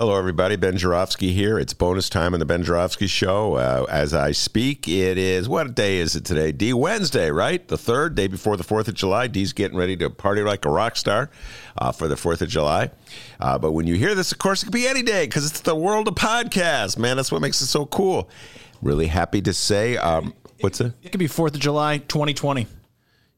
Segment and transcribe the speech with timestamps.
[0.00, 0.56] Hello, everybody.
[0.56, 1.56] Ben Joravsky here.
[1.56, 3.54] It's bonus time on the Ben Joravsky Show.
[3.54, 6.50] Uh, as I speak, it is what day is it today?
[6.50, 7.66] D Wednesday, right?
[7.68, 9.28] The third day before the Fourth of July.
[9.28, 11.30] D's getting ready to party like a rock star
[11.78, 12.90] uh, for the Fourth of July.
[13.38, 15.60] Uh, but when you hear this, of course, it could be any day because it's
[15.60, 16.98] the world of podcasts.
[16.98, 18.28] Man, that's what makes it so cool.
[18.82, 19.96] Really happy to say.
[19.96, 20.92] Um, what's it?
[21.04, 22.66] It could be Fourth of July, 2020.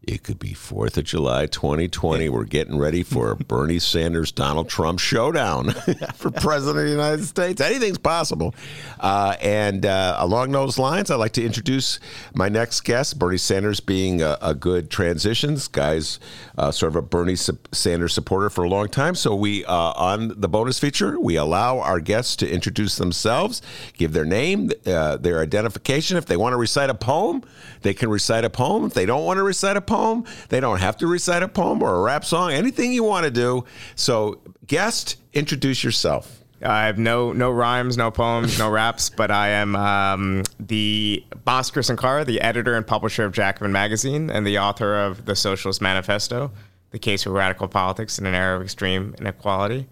[0.06, 2.28] It could be 4th of July 2020.
[2.28, 5.70] We're getting ready for a Bernie Sanders Donald Trump showdown
[6.14, 7.60] for President of the United States.
[7.60, 8.54] Anything's possible.
[9.00, 11.98] Uh, and uh, along those lines, I'd like to introduce
[12.34, 15.54] my next guest, Bernie Sanders being a, a good transition.
[15.54, 16.20] This guy's
[16.56, 19.16] uh, sort of a Bernie Sanders supporter for a long time.
[19.16, 23.60] So we, uh, on the bonus feature, we allow our guests to introduce themselves,
[23.94, 26.16] give their name, uh, their identification.
[26.16, 27.42] If they want to recite a poem,
[27.82, 28.84] they can recite a poem.
[28.84, 30.24] If they don't want to recite a poem, poem.
[30.48, 33.30] They don't have to recite a poem or a rap song, anything you want to
[33.30, 33.64] do.
[33.94, 36.42] So, guest, introduce yourself.
[36.62, 41.84] I have no no rhymes, no poems, no raps, but I am um, the Bhaskar
[41.84, 46.50] Sunkara, the editor and publisher of Jacobin Magazine, and the author of the Socialist Manifesto,
[46.90, 49.86] the case for radical politics in an era of extreme inequality,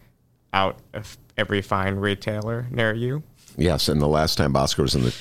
[0.53, 3.23] out of every fine retailer near you.
[3.57, 5.15] Yes, and the last time Bhaskar was in the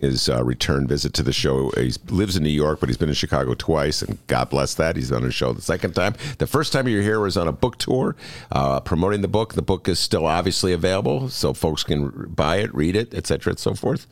[0.00, 1.70] his uh, return visit to the show.
[1.70, 4.96] He lives in New York, but he's been in Chicago twice, and God bless that.
[4.96, 6.14] He's on the show the second time.
[6.38, 8.16] The first time you're here was on a book tour
[8.50, 9.54] uh, promoting the book.
[9.54, 13.58] The book is still obviously available, so folks can buy it, read it, etc., and
[13.58, 14.06] so forth.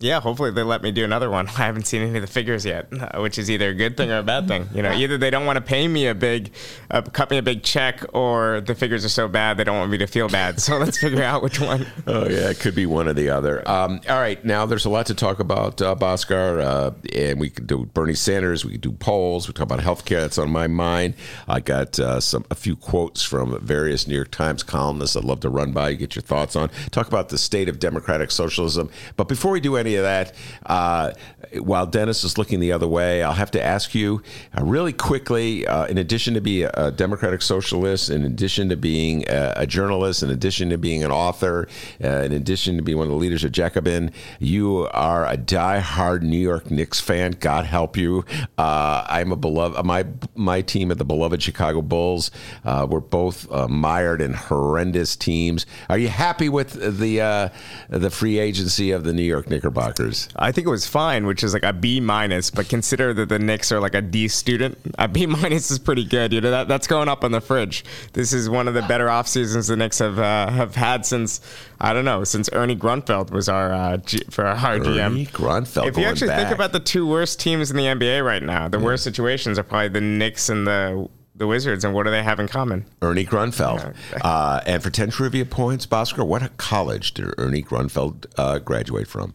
[0.00, 1.48] Yeah, hopefully they let me do another one.
[1.48, 2.88] I haven't seen any of the figures yet,
[3.20, 4.68] which is either a good thing or a bad thing.
[4.72, 6.52] You know, either they don't want to pay me a big,
[6.90, 9.90] uh, cut me a big check, or the figures are so bad they don't want
[9.90, 10.60] me to feel bad.
[10.60, 11.86] So let's figure out which one.
[12.06, 13.68] Oh yeah, it could be one or the other.
[13.68, 17.50] Um, all right, now there's a lot to talk about, uh, Bhaskar, uh, and we
[17.50, 18.64] could do Bernie Sanders.
[18.64, 19.46] We could do polls.
[19.46, 20.20] We talk about healthcare.
[20.20, 21.14] That's on my mind.
[21.48, 25.16] I got uh, some a few quotes from various New York Times columnists.
[25.16, 26.70] I'd love to run by you, get your thoughts on.
[26.90, 28.90] Talk about the state of democratic socialism.
[29.16, 30.34] But before we do any any of that.
[30.66, 31.12] Uh,
[31.60, 34.22] while Dennis is looking the other way, I'll have to ask you
[34.56, 35.66] uh, really quickly.
[35.66, 40.22] Uh, in addition to being a, democratic socialist, in addition to being a, a journalist,
[40.22, 41.68] in addition to being an author,
[42.02, 46.22] uh, in addition to being one of the leaders of Jacobin, you are a die-hard
[46.22, 47.32] New York Knicks fan.
[47.32, 48.24] God help you.
[48.58, 49.84] Uh, I'm a beloved.
[49.86, 52.30] My my team at the beloved Chicago Bulls.
[52.64, 55.64] Uh, we're both mired in horrendous teams.
[55.88, 57.50] Are you happy with the
[57.88, 59.77] the free agency of the New York Knickerbockers?
[59.78, 60.28] Knickerbockers?
[60.36, 63.38] I think it was fine, which is like a B minus, but consider that the
[63.38, 64.78] Knicks are like a D student.
[64.98, 66.32] A B minus is pretty good.
[66.32, 67.84] You know that that's going up on the fridge.
[68.12, 71.40] This is one of the better off seasons the Knicks have uh, have had since
[71.80, 75.30] I don't know since Ernie Grunfeld was our uh, G, for our Ernie GM.
[75.30, 75.86] Grunfeld.
[75.86, 76.40] If you actually back.
[76.40, 78.84] think about the two worst teams in the NBA right now, the yeah.
[78.84, 82.40] worst situations are probably the Knicks and the the Wizards, and what do they have
[82.40, 82.84] in common?
[83.00, 83.94] Ernie Grunfeld.
[84.20, 89.34] Uh, and for 10 trivia points, Bhaskar, what college did Ernie Grunfeld uh, graduate from?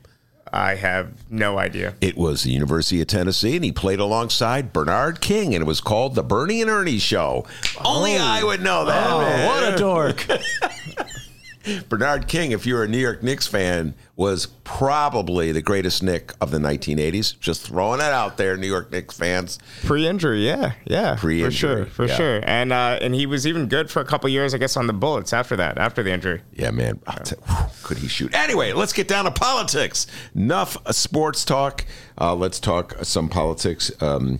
[0.54, 1.96] I have no idea.
[2.00, 5.82] It was the University of Tennessee, and he played alongside Bernard King, and it was
[5.82, 7.46] called the Bernie and Ernie Show.
[7.80, 7.98] Oh.
[7.98, 9.12] Only I would know that.
[9.12, 9.48] Oh, man.
[9.48, 10.28] what a dork!
[11.90, 16.52] Bernard King, if you're a New York Knicks fan, was probably the greatest Knick of
[16.52, 17.40] the 1980s.
[17.40, 19.60] Just throwing it out there, New York Knicks fans.
[19.84, 22.16] Pre-injury, yeah, yeah, pre-injury, for sure, for yeah.
[22.16, 22.42] sure.
[22.44, 24.94] And uh, and he was even good for a couple years, I guess, on the
[24.94, 26.42] Bullets after that, after the injury.
[26.54, 27.36] Yeah, man, t-
[27.84, 28.34] could he shoot?
[28.36, 30.08] Anyway, let's get down to politics.
[30.36, 31.86] Enough sports talk.
[32.20, 33.92] Uh, let's talk some politics.
[34.02, 34.40] Um,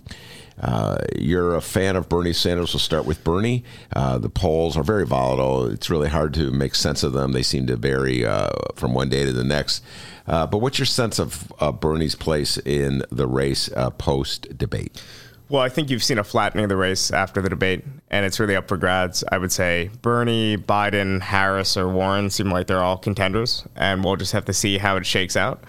[0.60, 2.72] uh, you're a fan of Bernie Sanders.
[2.72, 3.64] We'll start with Bernie.
[3.94, 5.66] Uh, the polls are very volatile.
[5.66, 7.32] It's really hard to make sense of them.
[7.32, 9.82] They seem to vary uh, from one day to the next.
[10.26, 15.02] Uh, but what's your sense of Bernie's place in the race uh, post debate?
[15.50, 18.40] Well, I think you've seen a flattening of the race after the debate, and it's
[18.40, 19.22] really up for grabs.
[19.30, 24.16] I would say Bernie, Biden, Harris, or Warren seem like they're all contenders, and we'll
[24.16, 25.62] just have to see how it shakes out.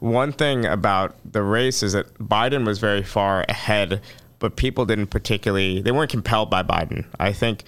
[0.00, 4.02] One thing about the race is that Biden was very far ahead
[4.42, 7.06] but people didn't particularly, they weren't compelled by Biden.
[7.20, 7.62] I think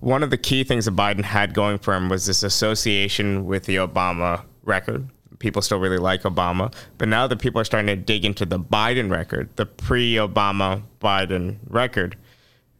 [0.00, 3.66] one of the key things that Biden had going for him was this association with
[3.66, 5.06] the Obama record.
[5.38, 8.58] People still really like Obama, but now that people are starting to dig into the
[8.58, 12.16] Biden record, the pre Obama Biden record,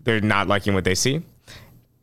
[0.04, 1.20] they're not liking what they see.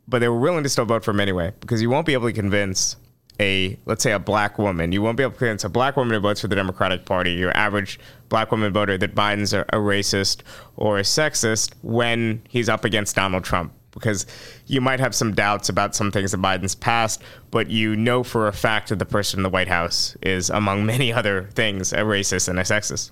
[0.07, 2.27] But they were willing to still vote for him anyway, because you won't be able
[2.27, 2.97] to convince
[3.41, 4.91] a let's say a black woman.
[4.91, 7.31] You won't be able to convince a black woman who votes for the Democratic Party,
[7.31, 7.99] your average
[8.29, 10.41] black woman voter, that Biden's a, a racist
[10.77, 13.73] or a sexist when he's up against Donald Trump.
[13.91, 14.25] Because
[14.67, 18.47] you might have some doubts about some things that Biden's past, but you know for
[18.47, 21.97] a fact that the person in the White House is, among many other things, a
[21.97, 23.11] racist and a sexist.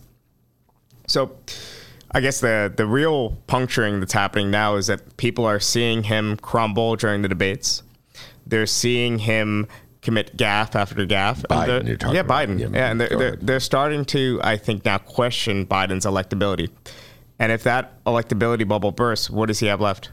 [1.08, 1.36] So,
[2.12, 6.38] I guess the the real puncturing that's happening now is that people are seeing him
[6.38, 7.84] crumble during the debates.
[8.48, 9.68] They're seeing him
[10.10, 11.44] commit gaffe after gaffe.
[11.44, 12.48] Biden, you're talking yeah, about.
[12.48, 12.60] Biden.
[12.60, 16.70] Yeah, Yeah, and they're, they're, they're starting to, I think, now question Biden's electability.
[17.38, 20.10] And if that electability bubble bursts, what does he have left?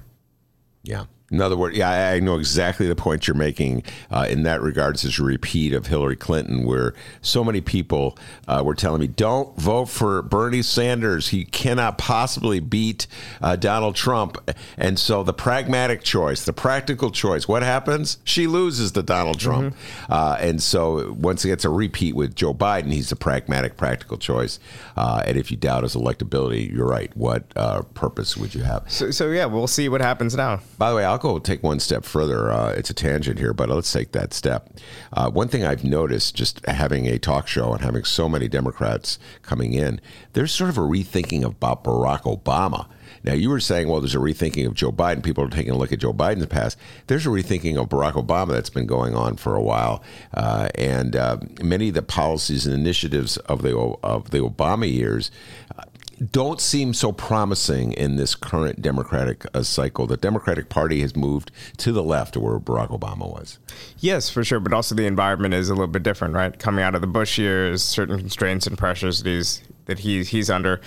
[0.83, 1.07] Yeah.
[1.31, 3.83] In other words, yeah, I know exactly the point you're making.
[4.11, 8.63] Uh, in that regards, is a repeat of Hillary Clinton, where so many people uh,
[8.65, 11.29] were telling me, "Don't vote for Bernie Sanders.
[11.29, 13.09] He cannot possibly beat
[13.43, 14.39] uh, Donald Trump."
[14.77, 18.19] And so, the pragmatic choice, the practical choice, what happens?
[18.23, 19.75] She loses to Donald Trump.
[20.09, 24.17] Uh, and so, once it gets a repeat with Joe Biden, he's the pragmatic, practical
[24.17, 24.61] choice.
[24.97, 27.15] Uh, and if you doubt his electability, you're right.
[27.17, 28.91] What uh, purpose would you have?
[28.91, 30.61] So, so yeah, we'll see what happens now.
[30.79, 32.51] By the way, I'll go take one step further.
[32.51, 34.71] Uh, it's a tangent here, but let's take that step.
[35.13, 39.19] Uh, one thing I've noticed just having a talk show and having so many Democrats
[39.43, 40.01] coming in,
[40.33, 42.87] there's sort of a rethinking about Barack Obama.
[43.25, 45.23] Now, you were saying, well, there's a rethinking of Joe Biden.
[45.23, 46.79] People are taking a look at Joe Biden's past.
[47.09, 50.03] There's a rethinking of Barack Obama that's been going on for a while.
[50.33, 55.31] Uh, and uh, many of the policies and initiatives of the, of the Obama years
[55.77, 55.83] uh,
[56.31, 60.07] don't seem so promising in this current Democratic uh, cycle.
[60.07, 63.59] The Democratic Party has moved to the left where Barack Obama was.
[63.99, 64.61] Yes, for sure.
[64.61, 66.59] But also the environment is a little bit different, right?
[66.59, 70.51] Coming out of the Bush years, certain constraints and pressures that he's that he, he's
[70.51, 70.81] under,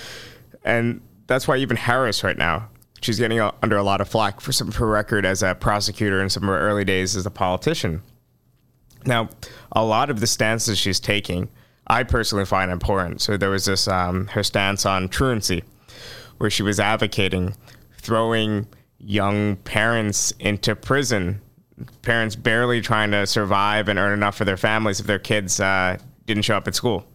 [0.65, 2.67] and that's why even Harris right now,
[3.01, 5.55] she's getting uh, under a lot of flack for some of her record as a
[5.55, 8.01] prosecutor and some of her early days as a politician.
[9.05, 9.29] Now,
[9.71, 11.49] a lot of the stances she's taking,
[11.89, 13.21] I personally find important.
[13.21, 15.63] So there was this um, her stance on truancy,
[16.37, 17.55] where she was advocating
[17.97, 18.67] throwing
[18.99, 21.41] young parents into prison,
[22.01, 25.97] parents barely trying to survive and earn enough for their families if their kids uh,
[26.25, 27.05] didn't show up at school.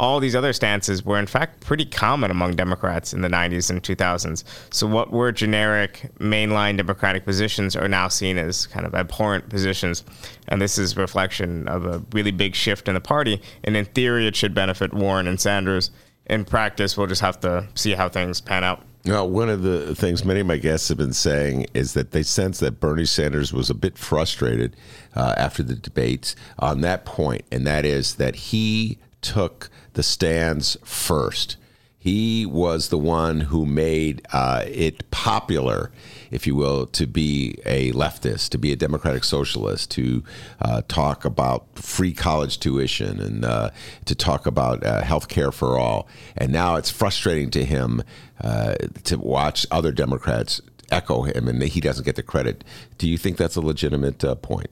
[0.00, 3.82] All these other stances were, in fact, pretty common among Democrats in the 90s and
[3.82, 4.44] 2000s.
[4.72, 10.02] So, what were generic mainline Democratic positions are now seen as kind of abhorrent positions.
[10.48, 13.42] And this is reflection of a really big shift in the party.
[13.62, 15.90] And in theory, it should benefit Warren and Sanders.
[16.24, 18.82] In practice, we'll just have to see how things pan out.
[19.04, 22.22] Now, one of the things many of my guests have been saying is that they
[22.22, 24.76] sense that Bernie Sanders was a bit frustrated
[25.14, 30.76] uh, after the debates on that point, and that is that he took the stands
[30.84, 31.56] first.
[31.98, 35.92] He was the one who made uh, it popular,
[36.30, 40.24] if you will, to be a leftist, to be a democratic socialist, to
[40.62, 43.68] uh, talk about free college tuition and uh,
[44.06, 46.08] to talk about uh, health care for all.
[46.38, 48.02] And now it's frustrating to him
[48.40, 52.64] uh, to watch other Democrats echo him and he doesn't get the credit.
[52.96, 54.70] Do you think that's a legitimate uh, point?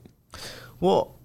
[0.79, 1.18] Well,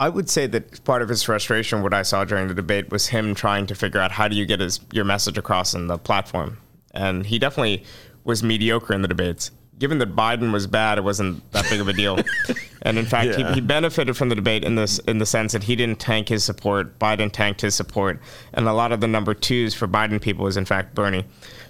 [0.00, 3.08] I would say that part of his frustration, what I saw during the debate, was
[3.08, 5.98] him trying to figure out how do you get his your message across in the
[5.98, 6.56] platform,
[6.92, 7.84] and he definitely
[8.24, 9.50] was mediocre in the debates.
[9.78, 12.18] Given that Biden was bad, it wasn't that big of a deal.
[12.82, 13.48] and in fact, Yeah.
[13.48, 16.28] he, he benefited from the debate in this in the sense that he didn't tank
[16.28, 16.98] his support.
[16.98, 18.20] Biden tanked his support,
[18.54, 21.24] and a lot of the number twos for Biden people was in fact Bernie.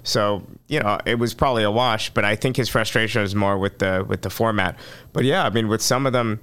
[0.04, 2.10] So you know it was probably a wash.
[2.10, 4.78] But I think his frustration was more with the with the format.
[5.12, 6.40] But yeah, I mean with some of them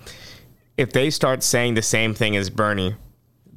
[0.78, 2.96] if they start saying the same thing as Bernie,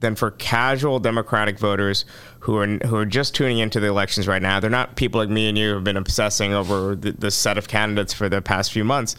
[0.00, 2.06] then for casual Democratic voters
[2.40, 5.28] who are who are just tuning into the elections right now, they're not people like
[5.28, 8.40] me and you who have been obsessing over the, the set of candidates for the
[8.40, 9.14] past few months.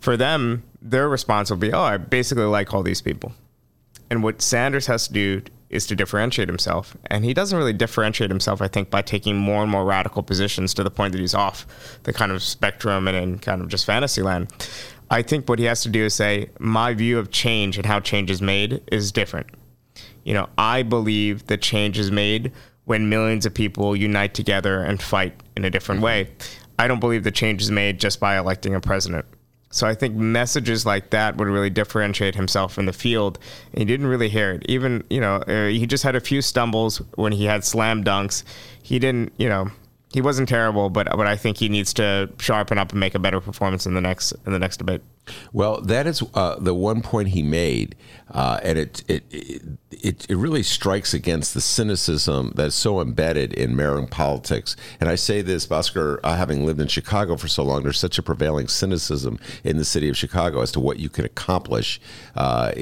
[0.00, 3.32] For them, their response will be, "Oh, I basically like all these people."
[4.10, 8.30] And what Sanders has to do is to differentiate himself, and he doesn't really differentiate
[8.30, 11.34] himself, I think, by taking more and more radical positions to the point that he's
[11.34, 11.66] off
[12.04, 14.52] the kind of spectrum and in kind of just fantasy land.
[15.10, 18.00] I think what he has to do is say, my view of change and how
[18.00, 19.48] change is made is different.
[20.24, 22.52] You know, I believe that change is made
[22.84, 26.30] when millions of people unite together and fight in a different way.
[26.78, 29.26] I don't believe the change is made just by electing a president.
[29.70, 33.40] So I think messages like that would really differentiate himself in the field.
[33.72, 34.64] And he didn't really hear it.
[34.68, 38.44] Even, you know, uh, he just had a few stumbles when he had slam dunks.
[38.82, 39.70] He didn't, you know,
[40.14, 43.18] he wasn't terrible, but but I think he needs to sharpen up and make a
[43.18, 45.02] better performance in the next in the next debate.
[45.52, 47.96] Well, that is uh, the one point he made,
[48.30, 49.24] uh, and it, it
[49.90, 54.76] it it really strikes against the cynicism that's so embedded in Maryland politics.
[55.00, 58.16] And I say this, Bhaskar, uh, having lived in Chicago for so long, there's such
[58.16, 62.00] a prevailing cynicism in the city of Chicago as to what you can accomplish
[62.36, 62.72] uh,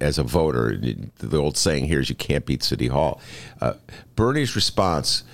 [0.00, 0.74] as a voter.
[1.18, 3.20] The old saying here is, "You can't beat City Hall."
[3.60, 3.74] Uh,
[4.16, 5.24] Bernie's response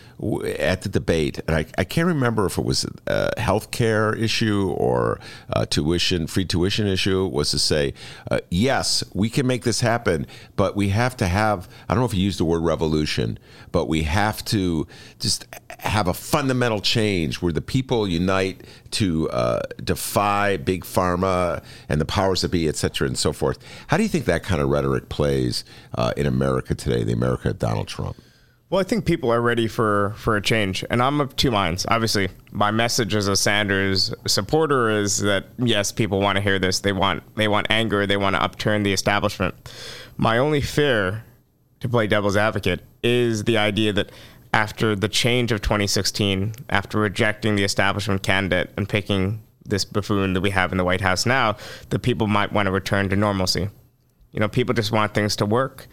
[0.59, 4.75] at the debate, and I, I can't remember if it was a health care issue
[4.77, 5.21] or
[5.71, 7.95] tuition, free tuition issue, was to say,
[8.31, 12.07] uh, yes, we can make this happen, but we have to have, I don't know
[12.07, 13.39] if you used the word revolution,
[13.71, 14.87] but we have to
[15.21, 15.47] just
[15.79, 22.05] have a fundamental change where the people unite to uh, defy big pharma and the
[22.05, 23.59] powers that be, et cetera, and so forth.
[23.87, 27.51] How do you think that kind of rhetoric plays uh, in America today, the America
[27.51, 28.17] of Donald Trump?
[28.71, 31.87] Well, I think people are ready for, for a change, and I'm of two minds.
[31.89, 36.81] Obviously, my message as a Sanders supporter is that yes, people want to hear this.
[36.81, 38.07] They want they want anger.
[38.07, 39.55] They want to upturn the establishment.
[40.19, 41.25] My only fear,
[41.81, 44.13] to play devil's advocate, is the idea that
[44.53, 50.43] after the change of 2016, after rejecting the establishment candidate and picking this buffoon that
[50.43, 51.57] we have in the White House now,
[51.89, 53.71] that people might want to return to normalcy.
[54.33, 55.89] You know, people just want things to work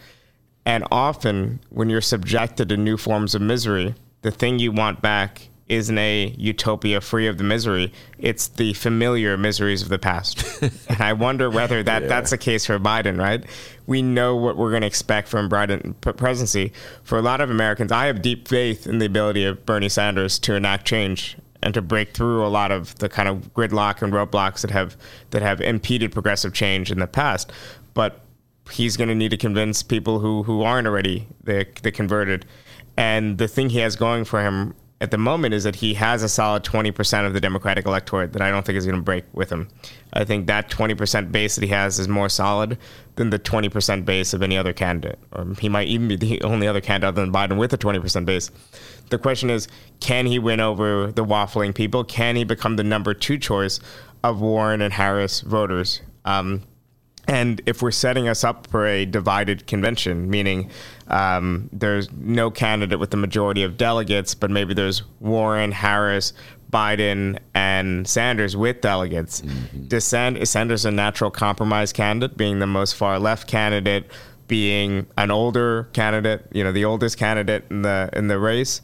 [0.66, 5.48] and often, when you're subjected to new forms of misery, the thing you want back
[5.68, 7.92] isn't a utopia free of the misery.
[8.18, 10.44] It's the familiar miseries of the past.
[10.88, 12.08] and I wonder whether that, yeah.
[12.08, 13.44] that's the case for Biden, right?
[13.86, 16.72] We know what we're going to expect from Biden presidency.
[17.04, 20.38] For a lot of Americans, I have deep faith in the ability of Bernie Sanders
[20.40, 24.12] to enact change and to break through a lot of the kind of gridlock and
[24.12, 24.96] roadblocks that have
[25.30, 27.52] that have impeded progressive change in the past.
[27.94, 28.20] But
[28.70, 32.46] he's going to need to convince people who who aren't already the the converted.
[32.96, 36.22] And the thing he has going for him at the moment is that he has
[36.22, 39.24] a solid 20% of the Democratic electorate that I don't think is going to break
[39.34, 39.68] with him.
[40.14, 42.78] I think that 20% base that he has is more solid
[43.16, 45.18] than the 20% base of any other candidate.
[45.32, 48.24] Or he might even be the only other candidate other than Biden with a 20%
[48.24, 48.50] base.
[49.10, 49.68] The question is
[50.00, 52.02] can he win over the waffling people?
[52.02, 53.80] Can he become the number two choice
[54.24, 56.00] of Warren and Harris voters?
[56.24, 56.62] Um,
[57.28, 60.70] and if we're setting us up for a divided convention, meaning
[61.08, 66.32] um, there's no candidate with the majority of delegates, but maybe there's Warren, Harris,
[66.72, 70.36] Biden, and Sanders with delegates, mm-hmm.
[70.36, 74.10] is Sanders a natural compromise candidate, being the most far left candidate,
[74.48, 78.80] being an older candidate, you know, the oldest candidate in the in the race.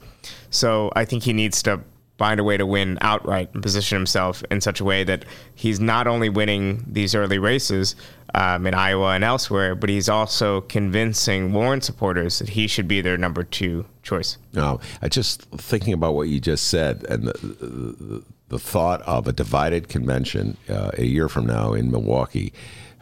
[0.50, 1.80] So I think he needs to
[2.22, 5.24] find a way to win outright and position himself in such a way that
[5.56, 7.96] he's not only winning these early races
[8.32, 13.00] um, in Iowa and elsewhere, but he's also convincing Warren supporters that he should be
[13.00, 14.38] their number two choice.
[14.52, 19.26] No, I just thinking about what you just said and the, the, the thought of
[19.26, 22.52] a divided convention uh, a year from now in Milwaukee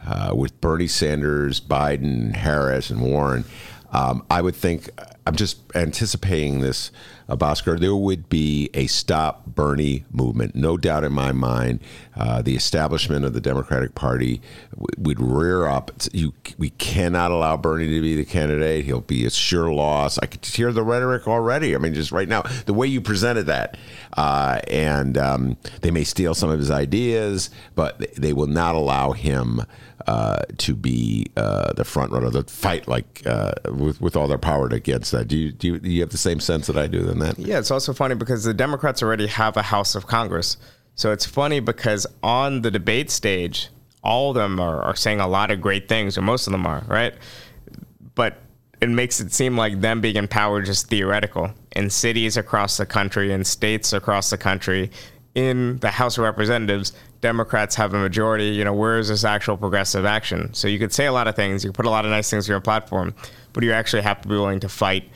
[0.07, 3.45] uh, with Bernie Sanders, Biden, Harris, and Warren.
[3.93, 4.89] Um, I would think
[5.27, 6.91] I'm just anticipating this
[7.31, 10.55] uh, there would be a stop Bernie movement.
[10.55, 11.81] No doubt in my mind,
[12.17, 14.43] uh, the establishment of the Democratic Party
[14.99, 15.93] would rear up.
[16.13, 18.85] You, we cannot allow Bernie to be the candidate.
[18.85, 20.19] He'll be a sure loss.
[20.19, 21.75] I could hear the rhetoric already.
[21.75, 23.77] I mean, just right now, the way you presented that.
[24.17, 29.13] Uh, and um, they may steal some of his ideas, but they will not allow
[29.13, 29.63] him
[30.07, 34.39] uh, to be uh, the front runner, the fight like uh, with with all their
[34.39, 35.29] power against that.
[35.29, 37.39] Do you, do you, do you have the same sense that I do than that?
[37.39, 40.57] Yeah, it's also funny because the Democrats already have a House of Congress,
[40.95, 43.69] so it's funny because on the debate stage,
[44.03, 46.67] all of them are, are saying a lot of great things, or most of them
[46.67, 47.15] are right,
[48.15, 48.39] but
[48.81, 52.87] it makes it seem like them being in power just theoretical in cities across the
[52.87, 54.91] country, in states across the country,
[55.35, 58.47] in the House of Representatives, Democrats have a majority.
[58.47, 60.53] You know, where is this actual progressive action?
[60.55, 62.31] So you could say a lot of things, you could put a lot of nice
[62.31, 63.15] things on your platform,
[63.53, 65.09] but you actually have to be willing to fight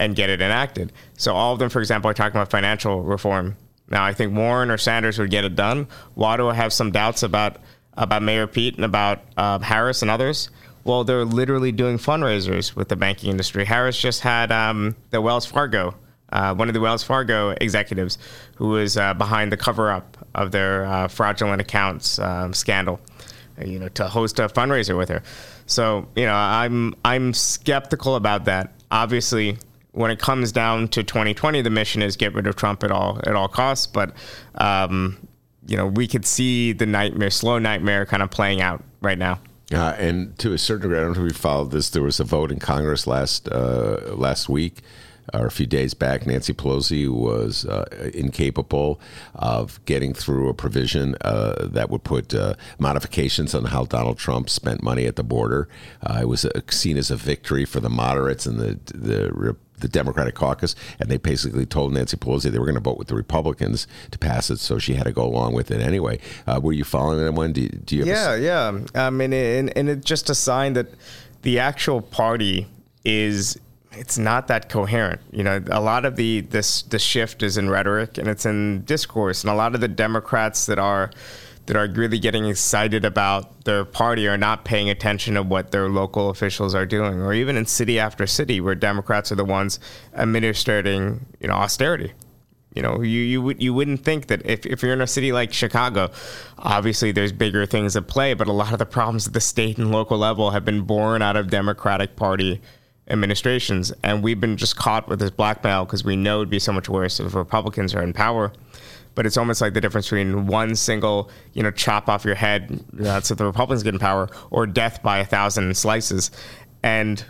[0.00, 0.92] and get it enacted.
[1.16, 3.56] So all of them, for example, are talking about financial reform.
[3.88, 5.86] Now, I think Warren or Sanders would get it done.
[6.14, 7.56] Why do I have some doubts about
[7.94, 10.50] about Mayor Pete and about uh, Harris and others?
[10.84, 13.64] Well, they're literally doing fundraisers with the banking industry.
[13.64, 15.94] Harris just had um, the Wells Fargo
[16.32, 18.18] uh, one of the Wells Fargo executives
[18.56, 23.00] who was uh, behind the cover up of their uh, fraudulent accounts um, scandal,
[23.64, 25.22] you know, to host a fundraiser with her.
[25.66, 28.72] So, you know, I'm I'm skeptical about that.
[28.90, 29.58] Obviously,
[29.92, 33.18] when it comes down to 2020, the mission is get rid of Trump at all
[33.24, 33.86] at all costs.
[33.86, 34.12] But
[34.54, 35.28] um,
[35.66, 39.40] you know, we could see the nightmare, slow nightmare, kind of playing out right now.
[39.72, 41.90] Uh, and to a certain degree, I don't know if we followed this.
[41.90, 44.82] There was a vote in Congress last uh, last week
[45.34, 49.00] or a few days back, Nancy Pelosi was uh, incapable
[49.34, 54.50] of getting through a provision uh, that would put uh, modifications on how Donald Trump
[54.50, 55.68] spent money at the border.
[56.02, 59.88] Uh, it was uh, seen as a victory for the moderates and the the the
[59.88, 63.14] Democratic caucus, and they basically told Nancy Pelosi they were going to vote with the
[63.14, 66.18] Republicans to pass it, so she had to go along with it anyway.
[66.46, 67.52] Uh, were you following that one?
[67.52, 68.04] Do, do you?
[68.04, 68.80] yeah, yeah.
[68.94, 70.88] I mean, and, and it's just a sign that
[71.42, 72.66] the actual party
[73.04, 73.58] is
[73.92, 75.20] it's not that coherent.
[75.32, 78.84] You know, a lot of the this the shift is in rhetoric and it's in
[78.84, 81.10] discourse, and a lot of the Democrats that are
[81.70, 85.88] that are really getting excited about their party are not paying attention to what their
[85.88, 89.78] local officials are doing, or even in city after city where Democrats are the ones
[90.14, 92.12] administering, you know, austerity.
[92.74, 95.30] You know, you you would you wouldn't think that if, if you're in a city
[95.30, 96.10] like Chicago,
[96.58, 99.78] obviously there's bigger things at play, but a lot of the problems at the state
[99.78, 102.60] and local level have been born out of Democratic Party
[103.06, 106.72] administrations, and we've been just caught with this blackmail because we know it'd be so
[106.72, 108.52] much worse if Republicans are in power.
[109.14, 112.84] But it's almost like the difference between one single, you know, chop off your head,
[112.92, 116.30] that's if the Republicans get in power, or death by a thousand slices.
[116.82, 117.24] And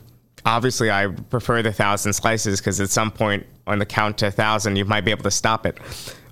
[0.45, 4.31] obviously, I prefer the thousand slices because at some point on the count to a
[4.31, 5.79] thousand, you might be able to stop it.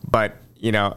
[0.09, 0.97] But you know,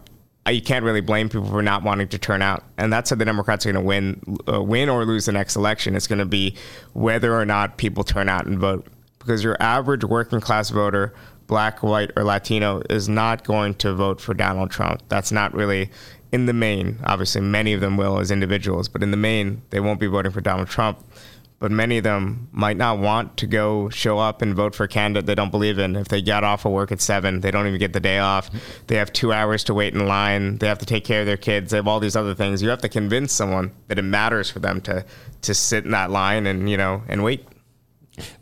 [0.50, 3.26] you can't really blame people for not wanting to turn out, and that's how the
[3.26, 5.96] Democrats are going to win, uh, win or lose the next election.
[5.96, 6.56] It's going to be
[6.94, 8.88] whether or not people turn out and vote,
[9.20, 11.14] because your average working class voter,
[11.52, 15.02] black, white, or Latino, is not going to vote for Donald Trump.
[15.10, 15.92] That's not really
[16.32, 16.98] in the main.
[17.04, 20.32] Obviously, many of them will as individuals, but in the main, they won't be voting
[20.32, 21.04] for Donald Trump
[21.62, 24.88] but many of them might not want to go show up and vote for a
[24.88, 25.96] candidate they don't believe in.
[25.96, 28.50] If they get off of work at seven, they don't even get the day off.
[28.88, 30.58] They have two hours to wait in line.
[30.58, 31.70] They have to take care of their kids.
[31.70, 32.64] They have all these other things.
[32.64, 35.06] You have to convince someone that it matters for them to
[35.44, 37.46] to sit in that line and you know and wait.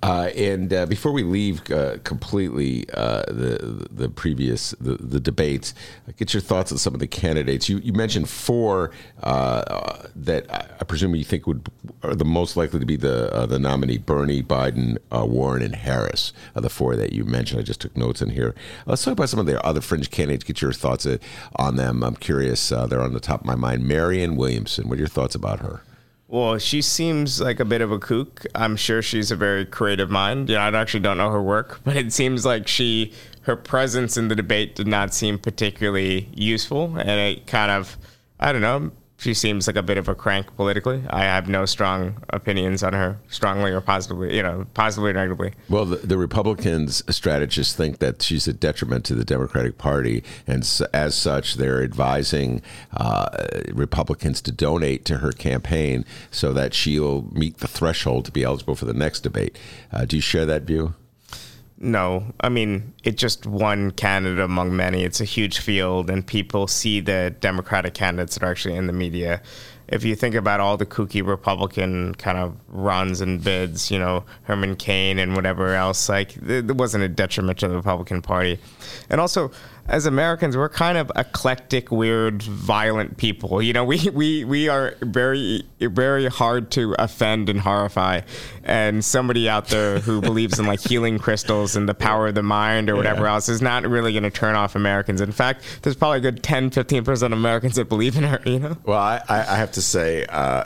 [0.01, 5.73] Uh, and uh, before we leave uh, completely uh, the the previous the, the debates,
[6.17, 7.69] get your thoughts on some of the candidates.
[7.69, 11.69] You you mentioned four uh, that I presume you think would
[12.01, 16.33] are the most likely to be the uh, the nominee: Bernie, Biden, Warren, and Harris.
[16.55, 17.59] The four that you mentioned.
[17.61, 18.55] I just took notes in here.
[18.85, 20.43] Let's talk about some of the other fringe candidates.
[20.43, 21.07] Get your thoughts
[21.55, 22.03] on them.
[22.03, 22.69] I'm curious.
[22.69, 23.85] they're on the top of my mind.
[23.85, 24.89] Marianne Williamson.
[24.89, 25.83] What are your thoughts about her?
[26.31, 28.45] Well, she seems like a bit of a kook.
[28.53, 30.47] I'm sure she's a very creative mind.
[30.47, 34.27] Yeah, I actually don't know her work, but it seems like she her presence in
[34.27, 37.97] the debate did not seem particularly useful, and it kind of
[38.39, 41.03] I don't know she seems like a bit of a crank politically.
[41.09, 45.53] I have no strong opinions on her, strongly or positively, you know, positively or negatively.
[45.67, 50.63] Well, the, the Republicans strategists think that she's a detriment to the Democratic Party, and
[50.93, 52.61] as such, they're advising
[52.95, 58.43] uh, Republicans to donate to her campaign so that she'll meet the threshold to be
[58.43, 59.57] eligible for the next debate.
[59.91, 60.93] Uh, do you share that view?
[61.81, 65.03] No, I mean it's just one candidate among many.
[65.03, 68.93] It's a huge field, and people see the Democratic candidates that are actually in the
[68.93, 69.41] media.
[69.87, 74.25] If you think about all the kooky Republican kind of runs and bids, you know
[74.43, 78.59] Herman Cain and whatever else, like it wasn't a detriment to the Republican Party,
[79.09, 79.49] and also
[79.89, 83.61] as Americans, we're kind of eclectic, weird, violent people.
[83.61, 88.21] You know, we we we are very very hard to offend and horrify.
[88.63, 92.43] And somebody out there who believes in like healing crystals and the power of the
[92.43, 93.33] mind or whatever yeah.
[93.33, 95.21] else is not really going to turn off Americans.
[95.21, 98.39] In fact, there's probably a good 10, 15 percent of Americans that believe in her.
[98.45, 98.77] You know.
[98.83, 100.25] Well, I I have to say.
[100.25, 100.65] Uh,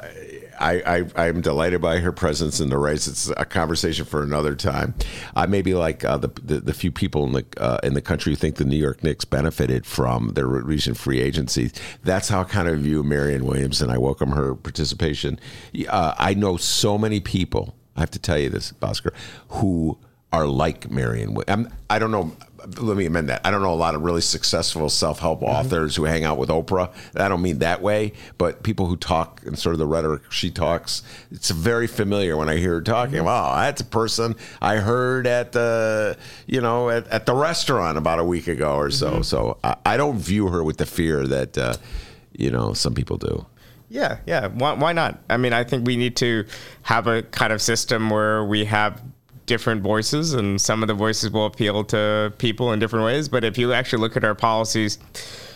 [0.60, 3.08] I, I am delighted by her presence in the race.
[3.08, 4.94] It's a conversation for another time.
[5.36, 8.02] I may be like uh, the, the, the few people in the uh, in the
[8.02, 11.72] country who think the New York Knicks benefited from their recent free agency.
[12.04, 15.40] That's how I kind of view Marianne Williams, and I welcome her participation.
[15.88, 17.76] Uh, I know so many people.
[17.96, 19.14] I have to tell you this, Bhaskar,
[19.50, 19.98] who
[20.32, 21.38] are like Marianne.
[21.90, 22.36] I don't know
[22.80, 23.42] let me amend that.
[23.44, 25.52] I don't know a lot of really successful self help mm-hmm.
[25.52, 26.94] authors who hang out with Oprah.
[27.16, 30.52] I don't mean that way, but people who talk and sort of the rhetoric she
[30.52, 31.04] talks.
[31.32, 33.16] It's very familiar when I hear her talking.
[33.16, 33.26] Mm-hmm.
[33.26, 38.20] Wow, that's a person I heard at the you know at, at the restaurant about
[38.20, 39.12] a week ago or so.
[39.12, 39.22] Mm-hmm.
[39.24, 41.76] So I, I, don't view her with the fear that uh,
[42.32, 43.46] you know some people do.
[43.90, 44.48] Yeah, yeah.
[44.48, 45.20] Why, why not?
[45.30, 46.46] I mean, I think we need to
[46.82, 49.04] have a kind of system where we have
[49.46, 53.30] different voices, and some of the voices will appeal to people in different ways.
[53.30, 55.00] But if you actually look at our policies,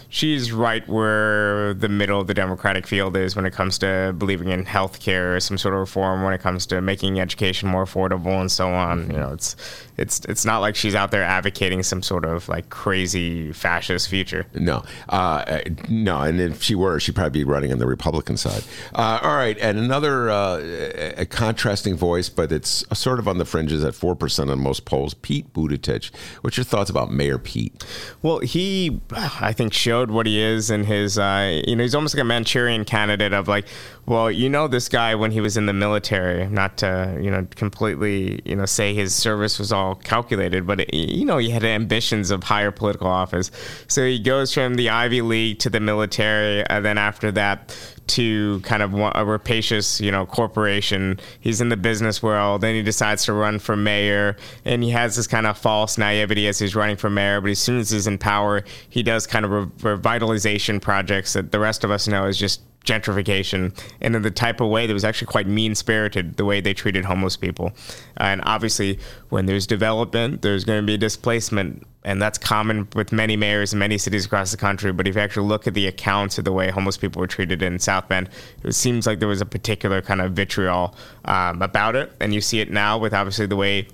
[0.10, 4.50] she's right where the middle of the Democratic field is when it comes to believing
[4.50, 8.40] in health healthcare, some sort of reform when it comes to making education more affordable
[8.40, 9.04] and so on.
[9.04, 9.12] Mm-hmm.
[9.12, 9.56] You know, it's
[9.98, 14.46] it's it's not like she's out there advocating some sort of like crazy fascist future.
[14.54, 18.64] No, uh, no, and if she were, she'd probably be running on the Republican side.
[18.94, 23.46] Uh, all right, and another uh, a contrasting voice, but it's sort of on the
[23.46, 25.14] fringes at four percent on most polls.
[25.14, 26.12] Pete Buttigieg.
[26.42, 27.84] What's your thoughts about Mayor Pete?
[28.22, 31.18] Well, he, I think, showed what he is in his.
[31.18, 33.66] Uh, you know, he's almost like a Manchurian candidate of like,
[34.08, 37.46] well, you know, this guy when he was in the military, not to you know
[37.56, 41.66] completely you know say his service was all calculated, but it, you know he had
[41.66, 43.52] ambitions of higher political office.
[43.88, 48.62] So he goes from the Ivy League to the military, and then after that to
[48.62, 51.20] kind of a rapacious, you know, corporation.
[51.40, 52.62] He's in the business world.
[52.62, 56.48] Then he decides to run for mayor, and he has this kind of false naivety
[56.48, 57.42] as he's running for mayor.
[57.42, 61.60] But as soon as he's in power, he does kind of revitalization projects that the
[61.60, 65.04] rest of us know is just gentrification and in the type of way that was
[65.04, 67.74] actually quite mean spirited the way they treated homeless people.
[68.16, 73.36] And obviously when there's development there's going to be displacement and that's common with many
[73.36, 74.94] mayors in many cities across the country.
[74.94, 77.62] But if you actually look at the accounts of the way homeless people were treated
[77.62, 78.30] in south bend
[78.64, 80.96] it seems like there was a particular kind of vitriol
[81.26, 82.14] um, about it.
[82.22, 83.88] And you see it now with obviously the way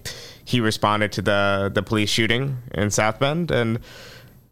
[0.45, 3.49] he responded to the the police shooting in south bend.
[3.49, 3.79] And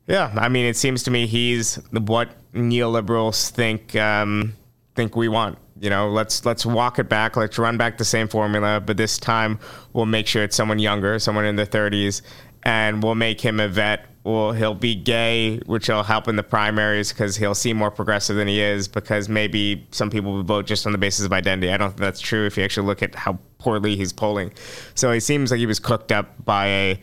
[0.08, 4.54] yeah, I mean, it seems to me he's what neoliberals think um,
[4.96, 5.58] think we want.
[5.80, 7.36] You know, let's let's walk it back.
[7.36, 9.60] Let's run back the same formula, but this time
[9.94, 12.22] we'll make sure it's someone younger, someone in their 30s,
[12.64, 14.06] and we'll make him a vet.
[14.24, 18.36] Well, he'll be gay, which will help in the primaries because he'll seem more progressive
[18.36, 18.88] than he is.
[18.88, 21.74] Because maybe some people will vote just on the basis of identity.
[21.74, 24.54] I don't think that's true if you actually look at how poorly he's polling.
[24.94, 27.02] So he seems like he was cooked up by a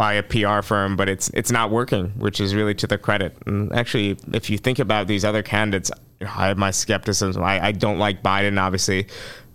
[0.00, 3.36] by a PR firm, but it's it's not working, which is really to the credit.
[3.44, 5.90] And actually, if you think about these other candidates,
[6.22, 7.42] I have my skepticism.
[7.42, 9.08] I, I don't like Biden, obviously,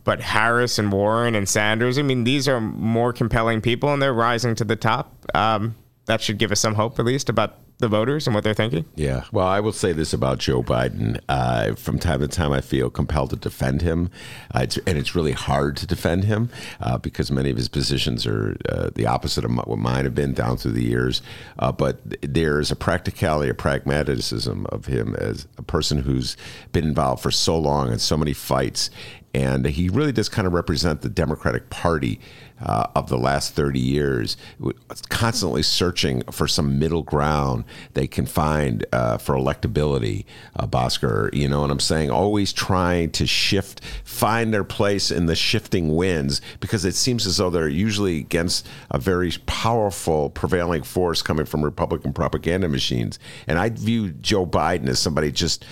[0.04, 1.98] but Harris and Warren and Sanders.
[1.98, 5.16] I mean, these are more compelling people, and they're rising to the top.
[5.34, 5.74] Um,
[6.06, 8.86] that should give us some hope, at least, about the voters and what they're thinking?
[8.96, 9.26] Yeah.
[9.32, 11.20] Well, I will say this about Joe Biden.
[11.28, 14.10] Uh, from time to time, I feel compelled to defend him.
[14.54, 18.26] Uh, it's, and it's really hard to defend him uh, because many of his positions
[18.26, 21.22] are uh, the opposite of what mine have been down through the years.
[21.60, 26.38] Uh, but there's a practicality, a pragmaticism of him as a person who's
[26.72, 28.90] been involved for so long in so many fights.
[29.36, 32.22] And he really does kind of represent the Democratic Party
[32.62, 34.38] uh, of the last 30 years,
[35.10, 40.24] constantly searching for some middle ground they can find uh, for electability,
[40.56, 41.34] uh, Bhaskar.
[41.34, 42.12] You know what I'm saying?
[42.12, 47.36] Always trying to shift, find their place in the shifting winds because it seems as
[47.36, 53.20] though they're usually against a very powerful prevailing force coming from Republican propaganda machines.
[53.48, 55.66] And I view Joe Biden as somebody just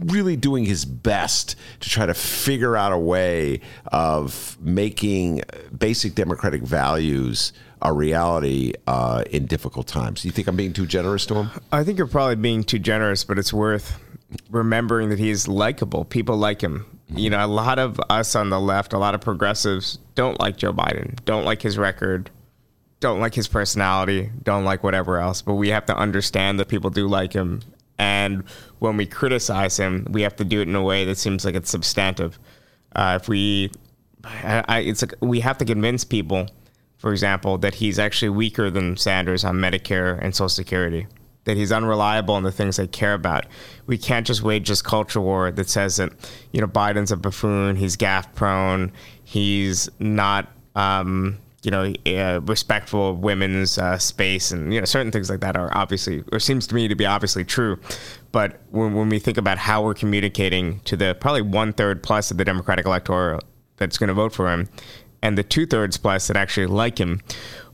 [0.00, 5.42] really doing his best to try to figure out a way of making
[5.76, 7.52] basic democratic values
[7.82, 10.22] a reality uh, in difficult times.
[10.22, 11.50] Do you think I'm being too generous to him?
[11.70, 14.00] I think you're probably being too generous, but it's worth
[14.50, 16.04] remembering that he's likable.
[16.04, 16.86] People like him.
[17.08, 20.56] You know, a lot of us on the left, a lot of progressives don't like
[20.56, 22.30] Joe Biden, don't like his record,
[23.00, 25.42] don't like his personality, don't like whatever else.
[25.42, 27.60] But we have to understand that people do like him
[27.98, 28.44] and
[28.78, 31.54] when we criticize him, we have to do it in a way that seems like
[31.54, 32.38] it's substantive.
[32.94, 33.70] Uh, if we,
[34.24, 36.48] I, I, it's like we have to convince people,
[36.98, 41.06] for example, that he's actually weaker than Sanders on Medicare and Social Security,
[41.44, 43.46] that he's unreliable in the things they care about.
[43.86, 46.12] We can't just wage this culture war that says that
[46.52, 48.92] you know Biden's a buffoon, he's gaff prone,
[49.24, 50.50] he's not.
[50.74, 55.40] Um, you know, uh, respectful of women's uh, space and, you know, certain things like
[55.40, 57.78] that are obviously, or seems to me to be obviously true.
[58.32, 62.30] But when, when we think about how we're communicating to the probably one third plus
[62.30, 63.42] of the Democratic electorate
[63.76, 64.68] that's going to vote for him
[65.22, 67.22] and the two thirds plus that actually like him,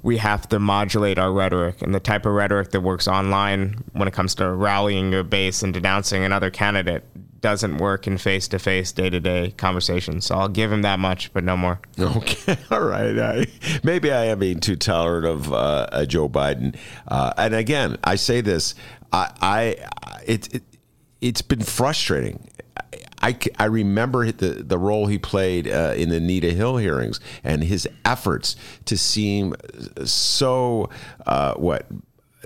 [0.03, 4.07] we have to modulate our rhetoric and the type of rhetoric that works online when
[4.07, 7.05] it comes to rallying your base and denouncing another candidate
[7.41, 10.27] doesn't work in face to face, day to day conversations.
[10.27, 11.81] So I'll give him that much, but no more.
[11.99, 13.19] Okay, all right.
[13.19, 13.47] I,
[13.83, 16.77] maybe I am being too tolerant of uh, Joe Biden.
[17.09, 18.75] Uh, and again, I say this,
[19.13, 19.77] I, I
[20.27, 20.63] it, it
[21.21, 22.49] it's been frustrating.
[23.23, 27.63] I, I remember the, the role he played uh, in the Anita Hill hearings and
[27.63, 29.55] his efforts to seem
[30.05, 30.89] so,
[31.27, 31.87] uh, what,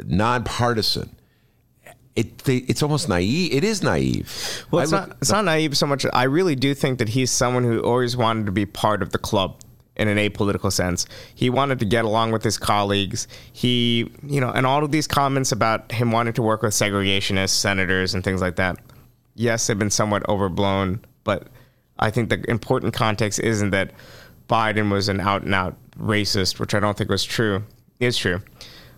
[0.04, 1.14] nonpartisan
[2.16, 3.53] it they, it's almost naive.
[3.53, 4.64] It is naive.
[4.70, 6.07] Well, it's look, not it's not naive so much.
[6.12, 9.18] I really do think that he's someone who always wanted to be part of the
[9.18, 9.57] club.
[9.96, 11.07] in an apolitical sense.
[11.35, 13.29] He wanted to get along with his colleagues.
[13.53, 17.50] He, you know, and all of these comments about him wanting to work with segregationists,
[17.50, 18.79] senators, and things like that.
[19.37, 21.48] Yes, they've been somewhat overblown, but
[21.98, 23.92] I think the important context isn't that
[24.48, 27.64] Biden was an out and out racist, which I don't think was true,
[28.00, 28.40] is true.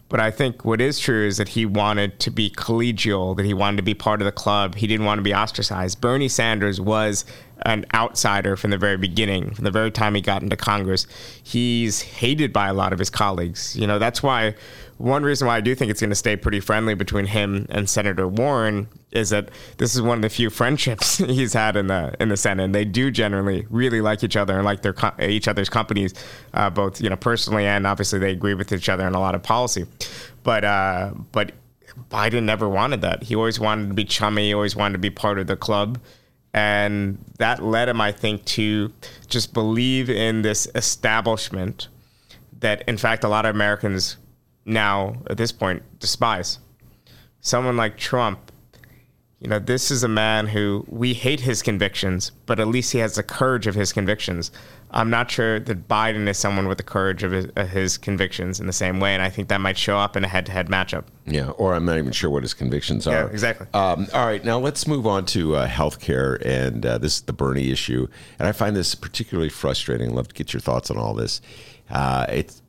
[0.08, 3.54] But I think what is true is that he wanted to be collegial, that he
[3.54, 4.76] wanted to be part of the club.
[4.76, 6.00] He didn't want to be ostracized.
[6.00, 7.24] Bernie Sanders was
[7.62, 11.06] an outsider from the very beginning, from the very time he got into Congress.
[11.42, 13.74] He's hated by a lot of his colleagues.
[13.76, 14.54] You know, that's why
[14.98, 17.88] one reason why I do think it's going to stay pretty friendly between him and
[17.90, 22.14] Senator Warren is that this is one of the few friendships he's had in the
[22.20, 22.64] in the Senate.
[22.64, 26.14] And they do generally really like each other and like their each other's companies,
[26.55, 29.35] uh, both you know personally and obviously they agree with each other on a lot
[29.35, 29.87] of policy.
[30.42, 31.52] But uh, but
[32.11, 33.24] Biden never wanted that.
[33.24, 34.48] He always wanted to be chummy.
[34.48, 35.98] He always wanted to be part of the club.
[36.52, 38.92] And that led him, I think, to
[39.29, 41.88] just believe in this establishment
[42.61, 44.16] that, in fact, a lot of Americans
[44.64, 46.59] now, at this point, despise.
[47.40, 48.45] Someone like Trump,
[49.40, 52.99] you know, this is a man who we hate his convictions, but at least he
[53.01, 54.51] has the courage of his convictions.
[54.92, 58.66] I'm not sure that Biden is someone with the courage of his, his, convictions in
[58.66, 61.05] the same way, and I think that might show up in a head-to-head matchup.
[61.27, 63.12] Yeah, or I'm not even sure what his convictions are.
[63.12, 63.66] Yeah, exactly.
[63.75, 67.35] Um, all right, now let's move on to uh, healthcare, and uh, this is the
[67.35, 70.09] Bernie issue, and I find this particularly frustrating.
[70.09, 71.42] I'd love to get your thoughts on all this.
[71.90, 72.62] Uh, it's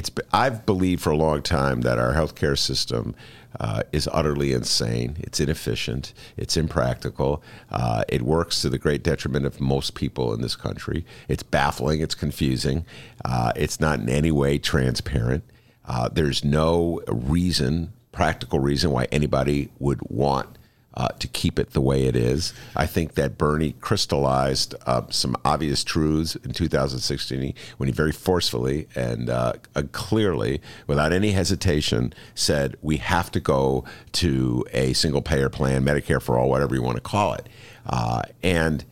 [0.00, 3.14] it's I've believed for a long time that our healthcare system
[3.60, 5.18] uh, is utterly insane.
[5.20, 6.14] It's inefficient.
[6.38, 7.42] It's impractical.
[7.70, 11.04] Uh, it works to the great detriment of most people in this country.
[11.28, 12.00] It's baffling.
[12.00, 12.86] It's confusing.
[13.26, 15.44] Uh, it's not in any way transparent.
[15.84, 20.56] Uh, there's no reason, practical reason, why anybody would want
[20.94, 22.52] uh, to keep it the way it is.
[22.74, 28.88] I think that Bernie crystallized uh, some obvious truths in 2016 when he very forcefully
[28.94, 35.22] and uh, uh, clearly, without any hesitation, said we have to go to a single
[35.22, 37.48] payer plan, Medicare for all, whatever you want to call it.
[37.86, 38.84] Uh, and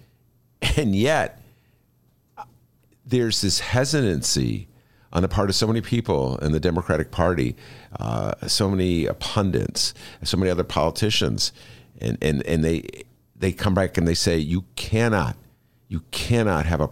[0.76, 1.40] and yet,
[3.06, 4.68] there's this hesitancy
[5.12, 7.56] on the part of so many people in the Democratic Party,
[7.98, 11.52] uh, so many pundits, so many other politicians
[12.00, 12.84] and and and they
[13.36, 15.36] they come back and they say you cannot
[15.88, 16.90] you cannot have a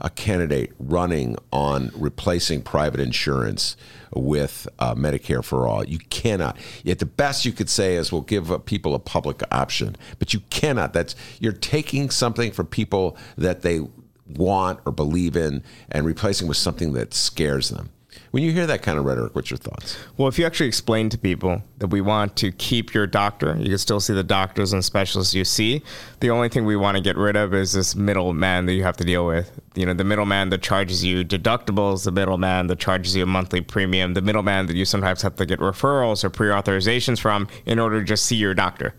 [0.00, 3.74] a, candidate running on replacing private insurance
[4.14, 5.82] with uh, Medicare for all.
[5.82, 6.58] You cannot.
[6.82, 10.34] Yet the best you could say is we'll give uh, people a public option, but
[10.34, 10.92] you cannot.
[10.92, 13.80] That's you're taking something from people that they
[14.26, 17.90] want or believe in and replacing with something that scares them.
[18.34, 19.96] When you hear that kind of rhetoric, what's your thoughts?
[20.16, 23.68] Well, if you actually explain to people that we want to keep your doctor, you
[23.68, 25.84] can still see the doctors and specialists you see.
[26.18, 28.96] The only thing we want to get rid of is this middleman that you have
[28.96, 29.52] to deal with.
[29.76, 33.60] You know, the middleman that charges you deductibles, the middleman that charges you a monthly
[33.60, 37.78] premium, the middleman that you sometimes have to get referrals or pre authorizations from in
[37.78, 38.94] order to just see your doctor.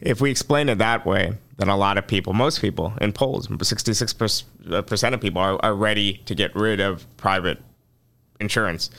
[0.00, 3.48] If we explain it that way, then a lot of people, most people in polls,
[3.48, 7.58] 66% uh, of people are, are ready to get rid of private
[8.42, 8.90] insurance.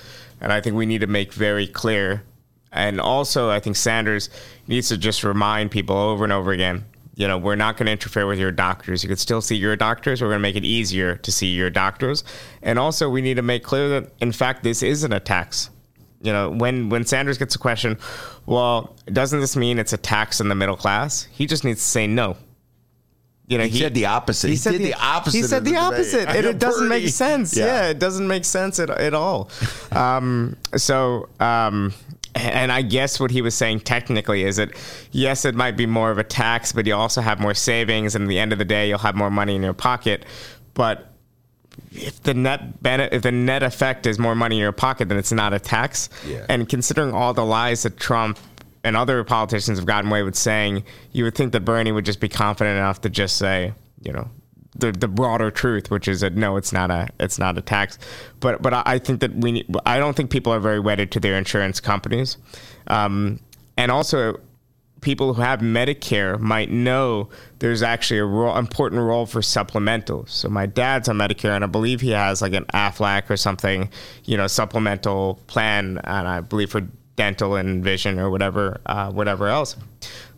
[0.41, 2.23] And I think we need to make very clear.
[2.71, 4.32] And also, I think Sanders
[4.67, 7.91] needs to just remind people over and over again you know, we're not going to
[7.91, 9.03] interfere with your doctors.
[9.03, 10.21] You can still see your doctors.
[10.21, 12.23] We're going to make it easier to see your doctors.
[12.62, 15.69] And also, we need to make clear that, in fact, this isn't a tax.
[16.21, 17.99] You know, when, when Sanders gets a question,
[18.45, 21.23] well, doesn't this mean it's a tax on the middle class?
[21.25, 22.38] He just needs to say no
[23.53, 24.47] you know, he, he, said the opposite.
[24.47, 25.37] He, he said the, the, opposite.
[25.37, 27.55] He said the, the opposite, and it doesn't make sense.
[27.55, 27.65] Yeah.
[27.65, 27.89] yeah.
[27.89, 29.51] it doesn't make sense at, at all.
[29.91, 31.93] um, so, um,
[32.33, 34.71] and I guess what he was saying technically is that
[35.11, 38.23] yes, it might be more of a tax, but you also have more savings, and
[38.23, 40.25] at the end of the day, you'll have more money in your pocket.
[40.73, 41.13] But
[41.91, 45.19] if the net benefit, if the net effect is more money in your pocket, then
[45.19, 46.09] it's not a tax.
[46.27, 46.43] Yeah.
[46.49, 48.39] And considering all the lies that Trump
[48.83, 52.19] and other politicians have gotten away with saying, you would think that Bernie would just
[52.19, 54.29] be confident enough to just say, you know,
[54.75, 57.99] the the broader truth, which is that no, it's not a it's not a tax.
[58.39, 61.37] But but I think that we I don't think people are very wedded to their
[61.37, 62.37] insurance companies,
[62.87, 63.39] um,
[63.77, 64.39] and also
[65.01, 70.29] people who have Medicare might know there's actually a role, important role for supplementals.
[70.29, 73.89] So my dad's on Medicare, and I believe he has like an Aflac or something,
[74.23, 79.47] you know, supplemental plan, and I believe for dental and vision or whatever, uh, whatever
[79.47, 79.76] else.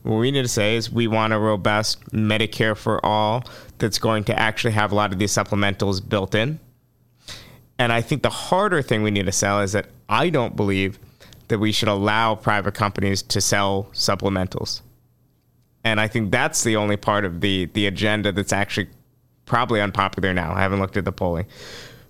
[0.04, 3.44] What we need to say is we want a robust Medicare for all
[3.80, 6.60] that's going to actually have a lot of these supplementals built in.
[7.80, 11.00] And I think the harder thing we need to sell is that I don't believe
[11.48, 14.82] that we should allow private companies to sell supplementals.
[15.84, 18.90] And I think that's the only part of the the agenda that's actually
[19.46, 20.54] probably unpopular now.
[20.54, 21.46] I haven't looked at the polling.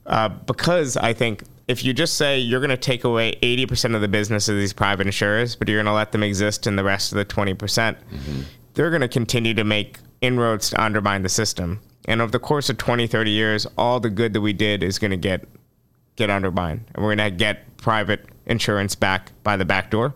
[0.06, 4.02] Uh, because I think if you just say you're going to take away 80% of
[4.02, 6.84] the business of these private insurers, but you're going to let them exist in the
[6.84, 8.42] rest of the 20%, percent mm-hmm.
[8.74, 11.82] they're going to continue to make inroads to undermine the system.
[12.08, 15.00] And over the course of 20, 30 years, all the good that we did is
[15.00, 15.48] going to get
[16.16, 16.86] get undermined.
[16.94, 20.14] And we're going to get private insurance back by the back door.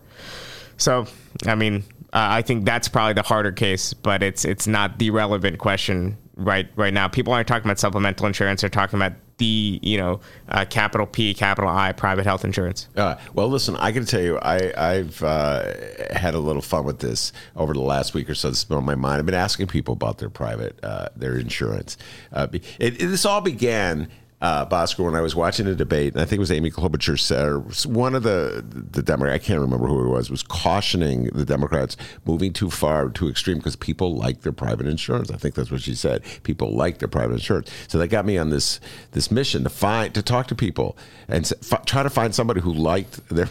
[0.78, 1.06] So,
[1.46, 5.10] I mean, uh, I think that's probably the harder case, but it's it's not the
[5.10, 7.06] relevant question right right now.
[7.06, 11.34] People aren't talking about supplemental insurance; they're talking about the you know uh, capital P,
[11.34, 12.86] capital I, private health insurance.
[12.94, 15.72] Uh, well, listen, I can tell you, I, have uh,
[16.12, 18.50] had a little fun with this over the last week or so.
[18.50, 19.18] It's been on my mind.
[19.18, 21.96] I've been asking people about their private uh, their insurance.
[22.32, 24.08] Uh, it, it, this all began
[24.40, 27.18] uh, Bhaskar when I was watching a debate, and I think it was Amy Klobuchar
[27.18, 31.44] said, one of the the Democrats, I can't remember who it was, was cautioning the
[31.44, 35.30] Democrats moving too far, too extreme, because people like their private insurance.
[35.30, 36.22] I think that's what she said.
[36.42, 38.80] People like their private insurance, so that got me on this
[39.12, 40.96] this mission to find to talk to people
[41.28, 43.48] and f- try to find somebody who liked their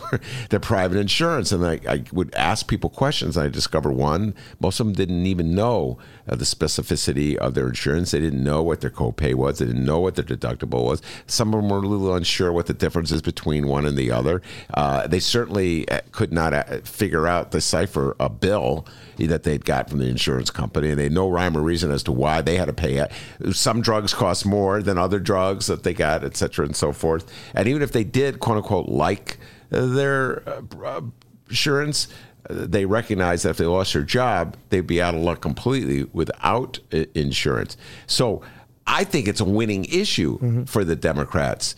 [0.50, 1.52] their private insurance.
[1.52, 3.38] And I, I would ask people questions.
[3.38, 5.98] And I discovered one, most of them didn't even know
[6.28, 8.12] uh, the specificity of their insurance.
[8.12, 9.60] They didn't know what their copay was.
[9.60, 11.02] They didn't know what their deductible was.
[11.28, 14.12] Some of them were a little unsure what the difference is between one and the
[14.12, 14.42] other.
[14.74, 18.86] Uh, they certainly uh, could not uh, figure out, decipher a bill
[19.18, 22.04] that they'd got from the insurance company, and they had no rhyme or reason as
[22.04, 23.12] to why they had to pay it.
[23.54, 27.30] Some drugs cost more than other drugs that they got, et cetera, and so forth.
[27.54, 29.38] And even if they did, quote unquote, like
[29.70, 31.02] their uh,
[31.50, 32.08] insurance,
[32.50, 36.80] they recognize that if they lost their job, they'd be out of luck completely without
[37.14, 37.76] insurance.
[38.08, 38.42] So
[38.90, 40.64] I think it's a winning issue mm-hmm.
[40.64, 41.76] for the Democrats,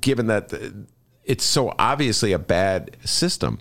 [0.00, 0.52] given that
[1.24, 3.60] it's so obviously a bad system.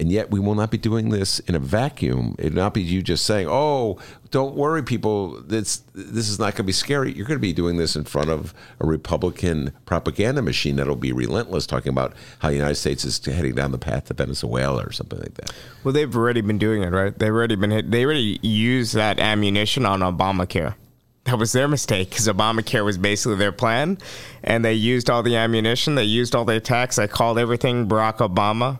[0.00, 2.34] And yet, we will not be doing this in a vacuum.
[2.38, 3.98] It will not be you just saying, "Oh,
[4.30, 5.42] don't worry, people.
[5.42, 8.04] This this is not going to be scary." You're going to be doing this in
[8.04, 13.04] front of a Republican propaganda machine that'll be relentless, talking about how the United States
[13.04, 15.52] is heading down the path to Venezuela or something like that.
[15.84, 17.16] Well, they've already been doing it, right?
[17.16, 17.90] They've already been hit.
[17.90, 20.76] They already used that ammunition on Obamacare
[21.24, 23.98] that was their mistake because Obamacare was basically their plan,
[24.42, 26.96] and they used all the ammunition, they used all the attacks.
[26.96, 28.78] They called everything Barack Obama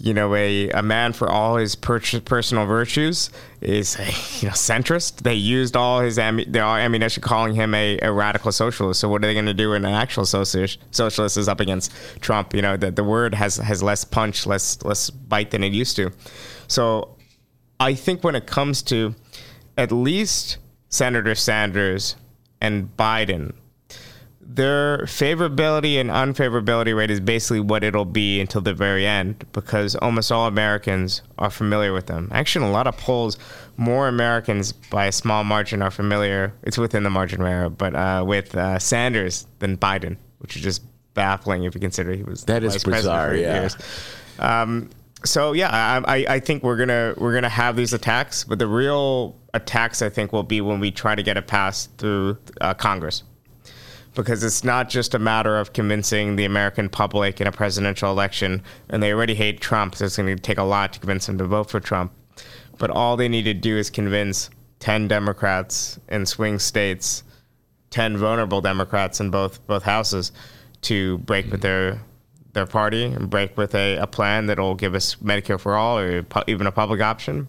[0.00, 4.04] you know, a, a man for all his per- personal virtues is a
[4.40, 5.22] you know centrist.
[5.22, 9.00] They used all his am- their ammunition, calling him a, a radical socialist.
[9.00, 11.92] So what are they going to do when an actual socialist socialist is up against
[12.20, 12.54] Trump?
[12.54, 15.96] You know, the, the word has has less punch, less less bite than it used
[15.96, 16.12] to.
[16.68, 17.16] So
[17.80, 19.14] I think when it comes to
[19.76, 22.16] at least Senator Sanders
[22.60, 23.52] and Biden
[24.48, 29.94] their favorability and unfavorability rate is basically what it'll be until the very end because
[29.96, 32.28] almost all Americans are familiar with them.
[32.32, 33.36] Actually, in a lot of polls,
[33.76, 36.54] more Americans by a small margin are familiar.
[36.62, 40.62] It's within the margin of error, but uh, with uh, Sanders than Biden, which is
[40.62, 43.34] just baffling if you consider he was that is bizarre.
[43.34, 43.68] yeah.
[44.38, 44.88] Um,
[45.24, 49.36] so yeah, I, I think we're gonna we're gonna have these attacks, but the real
[49.54, 53.24] attacks I think will be when we try to get it passed through uh, Congress
[54.14, 58.62] because it's not just a matter of convincing the American public in a presidential election,
[58.88, 61.38] and they already hate Trump, so it's going to take a lot to convince them
[61.38, 62.12] to vote for Trump.
[62.78, 64.50] But all they need to do is convince
[64.80, 67.22] 10 Democrats in swing states,
[67.90, 70.32] 10 vulnerable Democrats in both both houses
[70.82, 72.00] to break with their
[72.58, 76.26] their party and break with a, a plan that'll give us Medicare for all or
[76.46, 77.48] even a public option,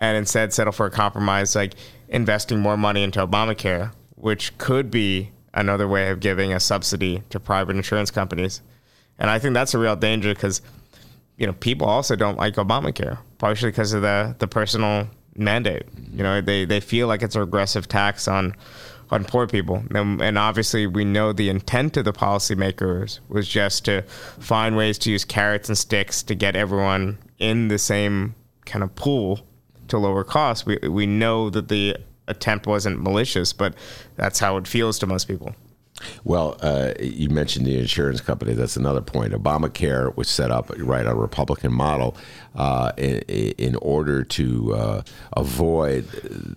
[0.00, 1.74] and instead settle for a compromise like
[2.08, 7.40] investing more money into Obamacare, which could be another way of giving a subsidy to
[7.40, 8.60] private insurance companies.
[9.18, 10.60] And I think that's a real danger because,
[11.38, 15.84] you know, people also don't like Obamacare, partially because of the, the personal mandate.
[16.12, 18.54] You know, they, they feel like it's a regressive tax on
[19.10, 19.82] on poor people.
[19.94, 24.02] And, and, obviously, we know the intent of the policymakers was just to
[24.38, 28.94] find ways to use carrots and sticks to get everyone in the same kind of
[28.94, 29.40] pool
[29.88, 30.66] to lower costs.
[30.66, 33.74] We, we know that the attempt wasn't malicious, but
[34.16, 35.54] that's how it feels to most people.
[36.24, 38.54] Well, uh, you mentioned the insurance company.
[38.54, 39.32] That's another point.
[39.32, 42.16] Obamacare was set up right on a Republican model
[42.56, 43.20] uh, in,
[43.58, 45.02] in, order to uh,
[45.36, 46.08] avoid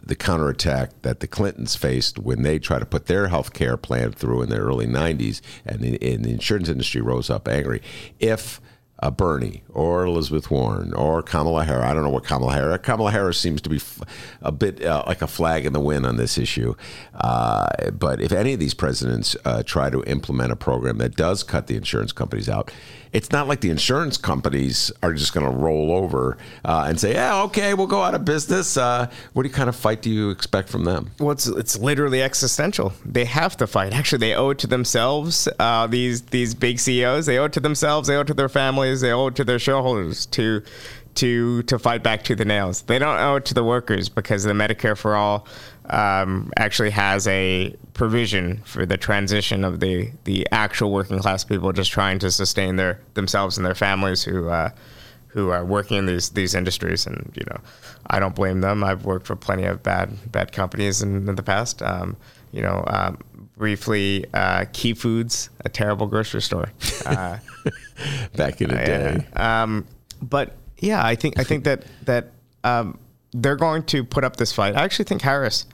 [0.05, 4.11] the counterattack that the Clintons faced when they tried to put their health care plan
[4.11, 7.81] through in the early 90s, and the, and the insurance industry rose up angry.
[8.19, 8.59] If
[8.99, 11.85] uh, Bernie or Elizabeth Warren or Kamala Harris.
[11.85, 12.79] I don't know what Kamala Harris.
[12.81, 14.01] Kamala Harris seems to be f-
[14.41, 16.73] a bit uh, like a flag in the wind on this issue.
[17.13, 21.43] Uh, but if any of these presidents uh, try to implement a program that does
[21.43, 22.71] cut the insurance companies out,
[23.13, 27.13] it's not like the insurance companies are just going to roll over uh, and say,
[27.13, 30.09] "Yeah, okay, we'll go out of business." Uh, what do you kind of fight do
[30.09, 31.11] you expect from them?
[31.19, 32.93] Well, it's, it's literally existential.
[33.05, 33.93] They have to fight.
[33.93, 35.47] Actually, they owe it to themselves.
[35.59, 38.07] Uh, these these big CEOs, they owe it to themselves.
[38.07, 39.01] They owe it to their families.
[39.01, 40.61] They owe it to their shareholders to
[41.17, 42.83] to to fight back to the nails.
[42.83, 45.47] They don't owe it to the workers because the Medicare for all
[45.89, 51.71] um, actually has a provision for the transition of the the actual working class people
[51.71, 54.49] just trying to sustain their themselves and their families who.
[54.49, 54.69] Uh,
[55.37, 57.59] who are working in these these industries, and you know,
[58.07, 58.83] I don't blame them.
[58.83, 61.83] I've worked for plenty of bad bad companies in, in the past.
[61.83, 62.17] Um,
[62.51, 63.19] you know, um,
[63.55, 66.71] briefly, uh, Key Foods, a terrible grocery store.
[67.05, 67.37] Uh,
[68.35, 69.85] Back in the day, um,
[70.21, 72.31] but yeah, I think I think that that
[72.63, 72.97] um,
[73.33, 74.75] they're going to put up this fight.
[74.75, 75.65] I actually think Harris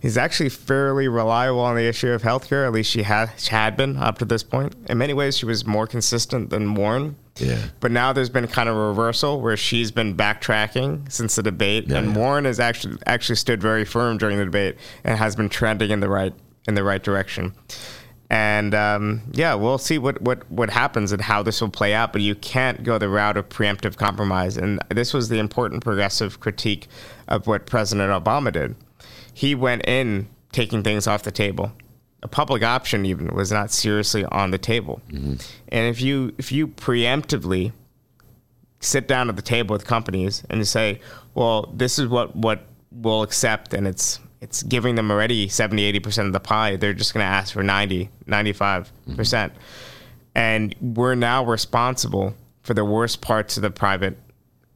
[0.00, 2.64] is actually fairly reliable on the issue of healthcare.
[2.66, 4.74] At least she had she had been up to this point.
[4.88, 7.16] In many ways, she was more consistent than Warren.
[7.36, 7.58] Yeah.
[7.80, 11.86] But now there's been kind of a reversal where she's been backtracking since the debate,
[11.88, 12.16] Yeah, and yeah.
[12.18, 16.00] Warren has actually actually stood very firm during the debate and has been trending in
[16.00, 16.34] the right
[16.66, 17.54] in the right direction.
[18.30, 22.12] And um, yeah, we'll see what, what, what happens and how this will play out.
[22.12, 24.56] But you can't go the route of preemptive compromise.
[24.56, 26.88] And this was the important progressive critique
[27.26, 28.76] of what President Obama did.
[29.32, 31.72] He went in taking things off the table.
[32.22, 35.00] A public option even was not seriously on the table.
[35.68, 37.72] And if you if you preemptively
[38.80, 41.00] sit down at the table with companies and say,
[41.34, 46.26] well, this is what, what we'll accept and it's it's giving them already 70, 80%
[46.26, 46.76] of the pie.
[46.76, 49.16] They're just going to ask for 90, 95%.
[49.16, 49.52] percent
[50.34, 54.16] And we're now responsible for the worst parts of the private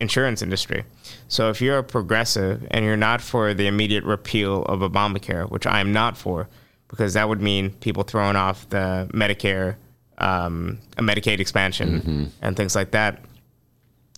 [0.00, 0.84] insurance industry.
[1.28, 5.66] So if you're a progressive and you're not for the immediate repeal of Obamacare, which
[5.66, 6.48] I am not for,
[6.88, 9.76] because that would mean people throwing off the Medicare,
[10.18, 13.22] um, Medicaid expansion, and things like that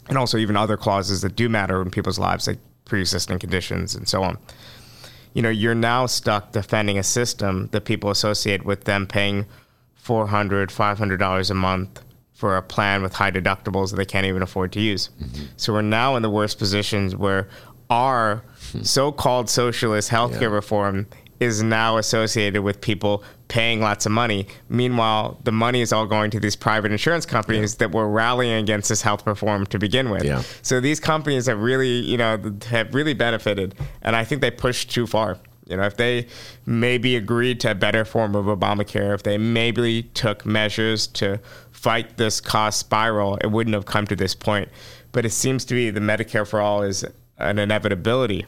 [0.09, 4.09] and also even other clauses that do matter in people's lives, like pre-existing conditions and
[4.09, 4.39] so on.
[5.35, 9.47] You know, you're now stuck defending a system that people associate with them paying
[10.03, 14.73] $400, $500 a month for a plan with high deductibles that they can't even afford
[14.73, 15.11] to use.
[15.21, 15.45] Mm-hmm.
[15.57, 17.49] So we're now in the worst positions where
[17.91, 18.83] our hmm.
[18.83, 20.47] so-called socialist healthcare Yeah.
[20.49, 21.07] reform
[21.41, 24.47] is now associated with people paying lots of money.
[24.69, 28.89] Meanwhile, the money is all going to these private insurance companies that were rallying against
[28.89, 30.25] this health reform to begin with.
[30.25, 30.43] Yeah.
[30.63, 32.39] So these companies have really, you know,
[32.71, 35.39] have really benefited, and I think they pushed too far.
[35.67, 36.27] You know, if they
[36.67, 42.17] maybe agreed to a better form of Obamacare, if they maybe took measures to fight
[42.19, 44.69] this cost spiral, it wouldn't have come to this point.
[45.13, 47.05] But it seems to be the Medicare for all is
[47.39, 48.47] an inevitability.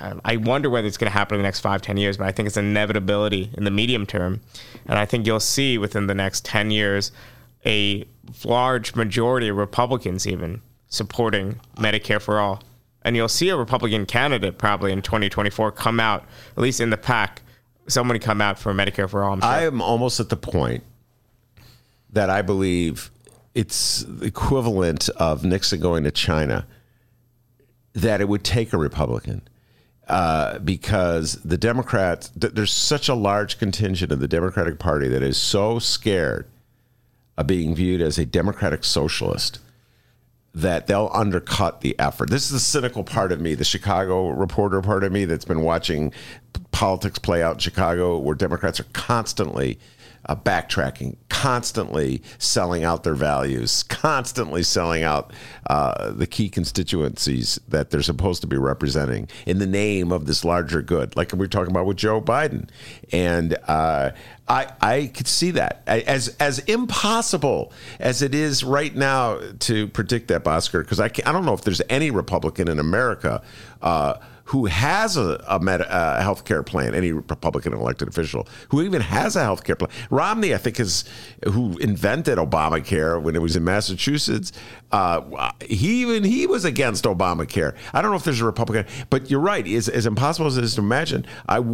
[0.00, 2.26] Um, I wonder whether it's going to happen in the next five, ten years, but
[2.26, 4.40] I think it's inevitability in the medium term.
[4.86, 7.12] And I think you'll see within the next 10 years
[7.64, 8.04] a
[8.44, 12.62] large majority of Republicans even supporting Medicare for all.
[13.02, 16.24] And you'll see a Republican candidate probably in 2024 come out,
[16.56, 17.42] at least in the pack,
[17.86, 19.34] somebody come out for Medicare for all.
[19.34, 19.48] I'm sure.
[19.48, 20.82] I am almost at the point
[22.10, 23.10] that I believe
[23.54, 26.66] it's the equivalent of Nixon going to China.
[27.94, 29.48] That it would take a Republican
[30.08, 35.22] uh, because the Democrats, th- there's such a large contingent of the Democratic Party that
[35.22, 36.46] is so scared
[37.36, 39.58] of being viewed as a Democratic socialist
[40.54, 42.30] that they'll undercut the effort.
[42.30, 45.60] This is the cynical part of me, the Chicago reporter part of me that's been
[45.60, 46.12] watching
[46.70, 49.78] politics play out in Chicago, where Democrats are constantly
[50.26, 55.32] uh, backtracking, constantly selling out their values, constantly selling out
[55.68, 60.44] uh, the key constituencies that they're supposed to be representing in the name of this
[60.44, 62.68] larger good, like we are talking about with Joe Biden.
[63.12, 64.10] And uh,
[64.48, 70.28] I, I could see that as as impossible as it is right now to predict
[70.28, 73.42] that, Oscar, because I, I don't know if there's any Republican in America
[73.82, 74.14] uh,
[74.46, 79.36] who has a, a, a health care plan, any Republican elected official who even has
[79.36, 79.90] a health care plan.
[80.10, 81.04] Romney, I think, is
[81.44, 84.52] who invented Obamacare when it was in Massachusetts.
[84.92, 87.74] Uh, he even he was against Obamacare.
[87.92, 89.66] I don't know if there's a Republican, but you're right.
[89.66, 91.64] As, as impossible as it is to imagine, I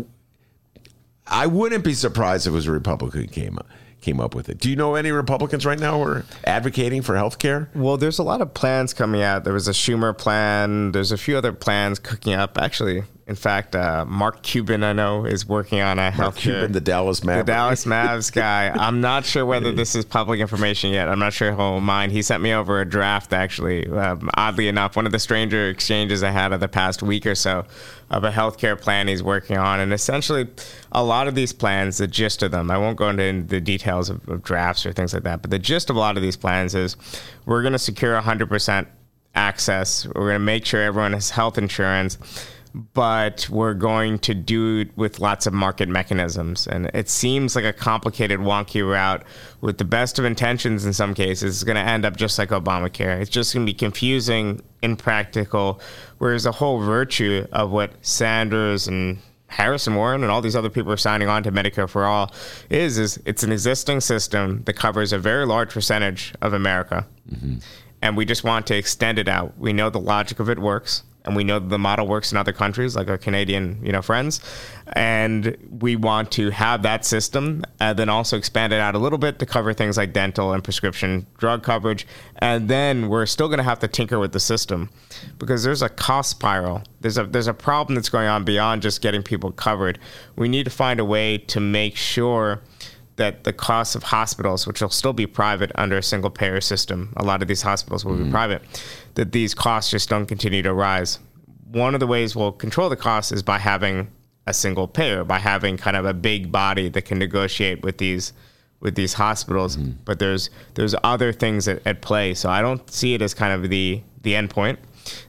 [1.26, 3.66] I wouldn't be surprised if it was a Republican who came up
[4.02, 4.58] came up with it.
[4.58, 7.70] Do you know any Republicans right now who are advocating for health care?
[7.74, 9.44] Well, there's a lot of plans coming out.
[9.44, 10.92] There was a Schumer plan.
[10.92, 12.58] There's a few other plans cooking up.
[12.58, 16.40] Actually, In fact, uh, Mark Cuban, I know, is working on a Mark healthcare.
[16.40, 18.68] Cuban, the Dallas the Dallas Mavs guy.
[18.70, 21.08] I'm not sure whether this is public information yet.
[21.08, 22.10] I'm not sure he'll mind.
[22.10, 23.86] He sent me over a draft, actually.
[23.88, 27.36] Um, oddly enough, one of the stranger exchanges I had of the past week or
[27.36, 27.64] so
[28.10, 29.78] of a healthcare plan he's working on.
[29.78, 30.48] And essentially,
[30.90, 34.10] a lot of these plans, the gist of them, I won't go into the details
[34.10, 36.36] of, of drafts or things like that, but the gist of a lot of these
[36.36, 36.96] plans is
[37.46, 38.86] we're going to secure 100%
[39.34, 40.06] access.
[40.06, 42.18] We're going to make sure everyone has health insurance
[42.74, 46.66] but we're going to do it with lots of market mechanisms.
[46.66, 49.24] And it seems like a complicated, wonky route
[49.60, 51.56] with the best of intentions in some cases.
[51.56, 53.20] It's going to end up just like Obamacare.
[53.20, 55.80] It's just going to be confusing, impractical,
[56.18, 59.18] whereas the whole virtue of what Sanders and
[59.48, 62.32] Harrison Warren and all these other people are signing on to Medicare for All
[62.70, 67.06] is is it's an existing system that covers a very large percentage of America.
[67.30, 67.56] Mm-hmm.
[68.00, 69.56] And we just want to extend it out.
[69.58, 72.52] We know the logic of it works and we know the model works in other
[72.52, 74.40] countries like our Canadian, you know, friends.
[74.94, 79.18] And we want to have that system and then also expand it out a little
[79.18, 82.06] bit to cover things like dental and prescription drug coverage.
[82.38, 84.90] And then we're still going to have to tinker with the system
[85.38, 86.82] because there's a cost spiral.
[87.00, 89.98] There's a there's a problem that's going on beyond just getting people covered.
[90.36, 92.62] We need to find a way to make sure
[93.16, 97.12] that the cost of hospitals, which will still be private under a single payer system,
[97.16, 98.32] a lot of these hospitals will be mm-hmm.
[98.32, 98.62] private,
[99.14, 101.18] that these costs just don't continue to rise.
[101.70, 104.10] One of the ways we'll control the costs is by having
[104.46, 108.32] a single payer, by having kind of a big body that can negotiate with these
[108.80, 109.76] with these hospitals.
[109.76, 109.92] Mm-hmm.
[110.04, 112.34] But there's there's other things at, at play.
[112.34, 114.78] So I don't see it as kind of the the end point.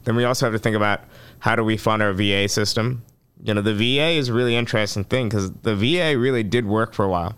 [0.05, 1.01] Then we also have to think about
[1.39, 3.03] how do we fund our VA system.
[3.43, 6.93] You know, the VA is a really interesting thing because the VA really did work
[6.93, 7.35] for a while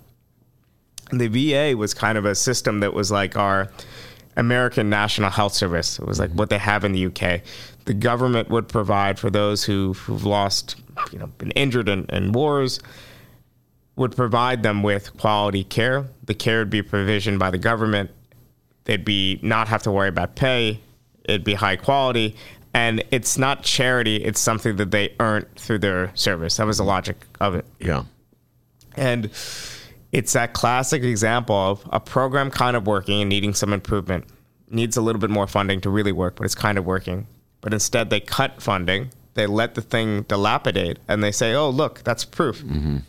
[1.12, 3.70] the VA was kind of a system that was like our
[4.38, 6.00] American National Health Service.
[6.00, 6.40] It was like mm-hmm.
[6.40, 7.42] what they have in the UK.
[7.86, 10.76] The government would provide for those who, who've lost,
[11.12, 12.80] you know, been injured in, in wars,
[13.96, 16.06] would provide them with quality care.
[16.26, 18.12] The care would be provisioned by the government.
[18.86, 20.80] They'd be not have to worry about pay.
[21.24, 22.36] It'd be high quality.
[22.74, 26.58] And it's not charity, it's something that they earned through their service.
[26.58, 27.64] That was the logic of it.
[27.80, 28.04] Yeah.
[28.98, 29.32] And
[30.16, 34.24] it's that classic example of a program kind of working and needing some improvement.
[34.70, 37.28] Needs a little bit more funding to really work, but it's kind of working.
[37.60, 42.02] But instead, they cut funding, they let the thing dilapidate, and they say, oh, look,
[42.06, 42.64] that's proof.
[42.64, 43.00] Mm-hmm.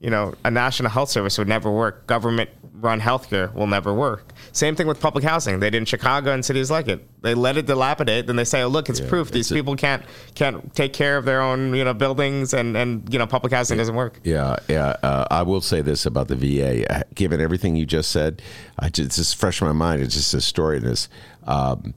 [0.00, 2.06] You know, a national health service would never work.
[2.06, 4.32] Government run healthcare will never work.
[4.52, 5.60] Same thing with public housing.
[5.60, 7.06] They did in Chicago and cities like it.
[7.20, 9.30] They let it dilapidate, then they say, "Oh, look, it's proof.
[9.30, 10.02] These it's a- people can't
[10.34, 13.76] can't take care of their own, you know, buildings, and and you know, public housing
[13.76, 14.96] doesn't work." Yeah, yeah.
[15.02, 16.90] Uh, I will say this about the VA.
[16.90, 18.40] Uh, Given everything you just said,
[18.78, 20.00] I just, it's just fresh in my mind.
[20.00, 21.10] It's just a story in this.
[21.46, 21.92] Um,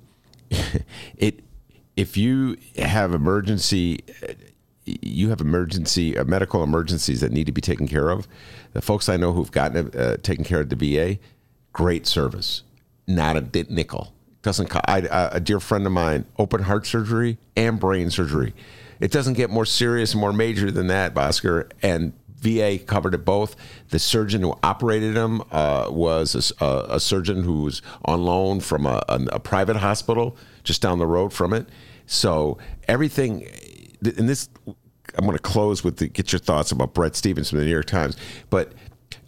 [1.15, 1.39] it
[1.95, 3.99] if you have emergency,
[4.85, 8.27] you have emergency uh, medical emergencies that need to be taken care of.
[8.73, 11.19] The folks I know who've gotten uh, taken care of at the VA,
[11.71, 12.63] great service,
[13.07, 14.13] not a nickel.
[14.41, 18.53] Doesn't co- I, I, a dear friend of mine, open heart surgery and brain surgery.
[18.99, 21.71] It doesn't get more serious and more major than that, Bhaskar.
[21.81, 22.13] And
[22.43, 23.55] VA covered it both.
[23.89, 29.01] The surgeon who operated him uh, was a surgeon who was on loan from a,
[29.07, 31.67] a, a private hospital just down the road from it.
[32.05, 32.57] So
[32.87, 33.47] everything,
[34.01, 34.49] and this,
[35.15, 37.71] I'm going to close with the, get your thoughts about Bret Stephens from the New
[37.71, 38.17] York Times,
[38.49, 38.73] but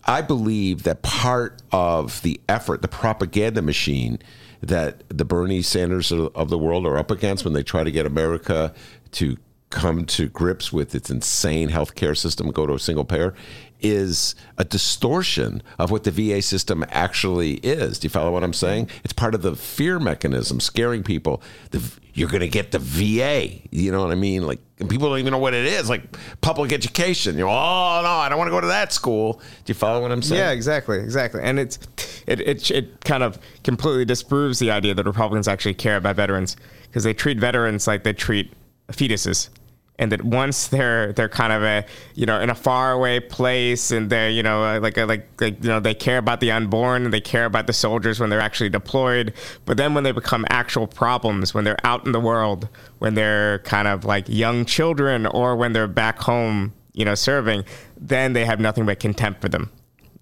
[0.06, 4.20] I believe that part of the effort, the propaganda machine
[4.62, 8.06] that the Bernie Sanders of the world are up against when they try to get
[8.06, 8.74] America
[9.12, 9.38] to
[9.70, 13.34] come to grips with its insane healthcare system, go to a single payer,
[13.82, 18.00] is a distortion of what the VA system actually is.
[18.00, 18.90] Do you follow what I'm saying?
[19.04, 21.42] It's part of the fear mechanism, scaring people.
[21.72, 21.82] The,
[22.14, 23.60] you're going to get the VA.
[23.72, 24.48] You know what I mean?
[24.48, 25.90] Like people don't even know what it is.
[25.90, 27.36] Like public education.
[27.36, 29.34] You know, oh no, I don't want to go to that school.
[29.34, 30.40] Do you follow what I'm saying?
[30.40, 31.42] Yeah, exactly, exactly.
[31.44, 31.78] And it's
[32.26, 36.56] it it it kind of completely disproves the idea that Republicans actually care about veterans
[36.84, 38.54] because they treat veterans like they treat
[38.92, 39.50] fetuses.
[39.98, 41.86] And that once they're they're kind of a
[42.16, 45.64] you know in a faraway place and they're you know uh, like uh, like like
[45.64, 48.42] you know they care about the unborn and they care about the soldiers when they're
[48.42, 49.34] actually deployed
[49.64, 52.68] but then when they become actual problems when they're out in the world
[53.00, 57.64] when they're kind of like young children or when they're back home you know serving
[57.96, 59.72] then they have nothing but contempt for them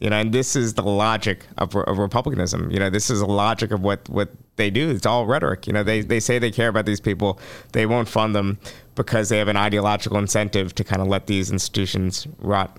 [0.04, 2.70] you know, and this is the logic of, of republicanism.
[2.72, 4.90] You know, this is the logic of what, what they do.
[4.90, 5.66] It's all rhetoric.
[5.66, 7.40] You know, they, they say they care about these people.
[7.72, 8.60] They won't fund them
[8.96, 12.78] because they have an ideological incentive to kind of let these institutions rot.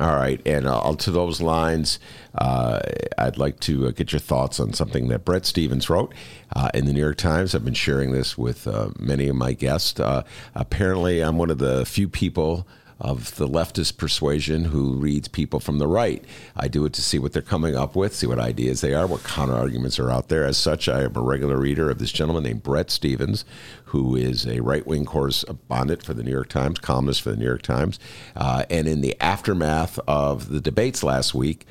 [0.00, 2.00] All right, and uh, to those lines,
[2.34, 2.80] uh,
[3.16, 6.12] I'd like to uh, get your thoughts on something that Bret Stephens wrote
[6.56, 7.54] uh, in the New York Times.
[7.54, 10.00] I've been sharing this with uh, many of my guests.
[10.00, 10.24] Uh,
[10.56, 12.66] apparently, I'm one of the few people
[13.02, 16.24] of the leftist persuasion who reads people from the right.
[16.56, 19.08] I do it to see what they're coming up with, see what ideas they are,
[19.08, 20.44] what counter arguments are out there.
[20.44, 23.44] As such, I am a regular reader of this gentleman named Bret Stephens,
[23.86, 27.44] who is a right wing correspondent for the New York Times, columnist for the New
[27.44, 27.98] York Times.
[28.36, 31.66] Uh, and in the aftermath of the debates last week,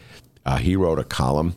[0.45, 1.55] uh, he wrote a column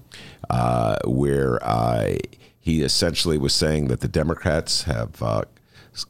[0.51, 2.15] uh, where uh,
[2.61, 5.43] he essentially was saying that the Democrats have uh,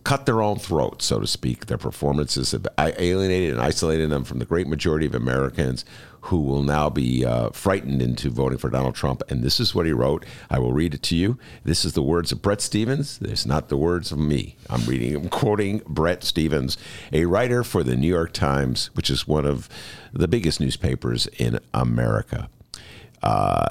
[0.05, 1.67] cut their own throats, so to speak.
[1.67, 5.85] Their performances have alienated and isolated them from the great majority of Americans
[6.23, 9.23] who will now be uh, frightened into voting for Donald Trump.
[9.29, 10.25] And this is what he wrote.
[10.49, 11.39] I will read it to you.
[11.65, 13.19] This is the words of Bret Stephens.
[13.21, 14.57] It's not the words of me.
[14.71, 16.79] I'm reading, I'm quoting Bret Stephens,
[17.13, 19.69] a writer for the New York Times, which is one of
[20.15, 22.49] the biggest newspapers in America.
[23.23, 23.69] Uh,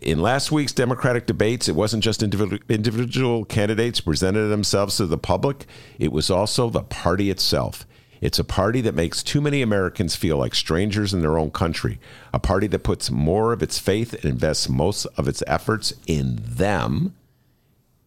[0.00, 5.66] in last week's Democratic debates, it wasn't just individual candidates presented themselves to the public,
[5.98, 7.86] it was also the party itself.
[8.20, 11.98] It's a party that makes too many Americans feel like strangers in their own country,
[12.32, 16.38] a party that puts more of its faith and invests most of its efforts in
[16.40, 17.14] them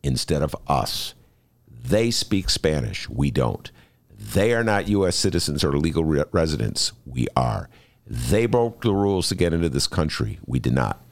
[0.04, 1.14] instead of us.
[1.68, 3.70] They speak Spanish, we don't.
[4.18, 5.18] They are not U.S.
[5.18, 7.70] citizens or legal re- residents, we are.
[8.08, 11.05] They broke the rules to get into this country, we did not.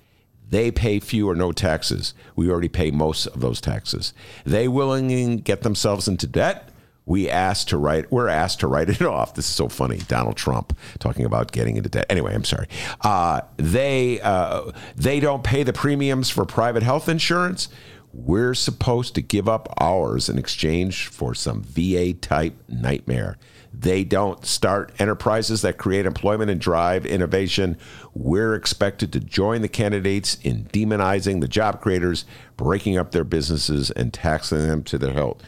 [0.50, 2.14] They pay few or no taxes.
[2.36, 4.14] We already pay most of those taxes.
[4.46, 6.70] They willingly get themselves into debt.
[7.06, 8.12] We asked to write.
[8.12, 9.34] We're asked to write it off.
[9.36, 9.98] This is so funny.
[10.08, 12.06] Donald Trump talking about getting into debt.
[12.10, 12.68] Anyway, I'm sorry.
[13.02, 17.68] Uh, they uh, they don't pay the premiums for private health insurance.
[18.14, 23.38] We're supposed to give up ours in exchange for some VA type nightmare.
[23.74, 27.78] They don't start enterprises that create employment and drive innovation.
[28.14, 33.90] We're expected to join the candidates in demonizing the job creators, breaking up their businesses,
[33.92, 35.42] and taxing them to their health.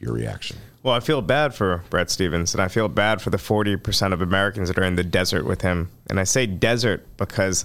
[0.00, 0.58] Your reaction?
[0.82, 4.22] Well, I feel bad for Bret Stephens, and I feel bad for the 40% of
[4.22, 5.90] Americans that are in the desert with him.
[6.08, 7.64] And I say desert because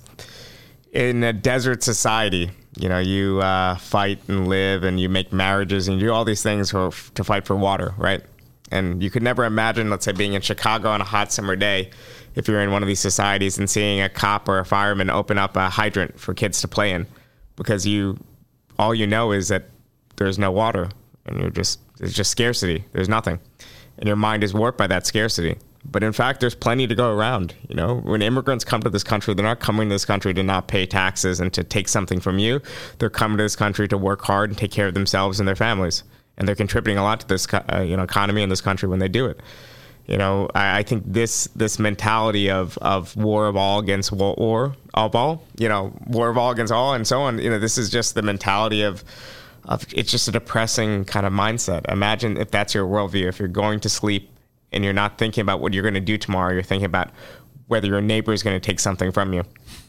[0.91, 5.87] in a desert society, you know, you uh, fight and live and you make marriages
[5.87, 8.23] and you do all these things for, to fight for water, right?
[8.71, 11.91] And you could never imagine, let's say, being in Chicago on a hot summer day
[12.35, 15.37] if you're in one of these societies and seeing a cop or a fireman open
[15.37, 17.05] up a hydrant for kids to play in
[17.57, 18.17] because you
[18.79, 19.65] all you know is that
[20.15, 20.89] there's no water
[21.25, 22.85] and you're just there's just scarcity.
[22.93, 23.39] There's nothing.
[23.97, 25.57] And your mind is warped by that scarcity.
[25.83, 27.55] But in fact, there's plenty to go around.
[27.67, 30.43] You know, when immigrants come to this country, they're not coming to this country to
[30.43, 32.61] not pay taxes and to take something from you.
[32.99, 35.55] They're coming to this country to work hard and take care of themselves and their
[35.55, 36.03] families
[36.41, 38.97] and they're contributing a lot to this uh, you know economy in this country when
[38.97, 39.39] they do it.
[40.07, 44.33] You know, I, I, think this this mentality of of war of all against war,
[44.35, 47.37] war of all, you know, war of all against all, and so on.
[47.37, 49.03] You know, this is just the mentality of
[49.65, 51.87] of it's just a depressing kind of mindset.
[51.91, 53.27] Imagine if that's your worldview.
[53.27, 54.31] If you're going to sleep
[54.71, 57.11] and you're not thinking about what you're going to do tomorrow, you're thinking about
[57.67, 59.43] whether your neighbor is going to take something from you,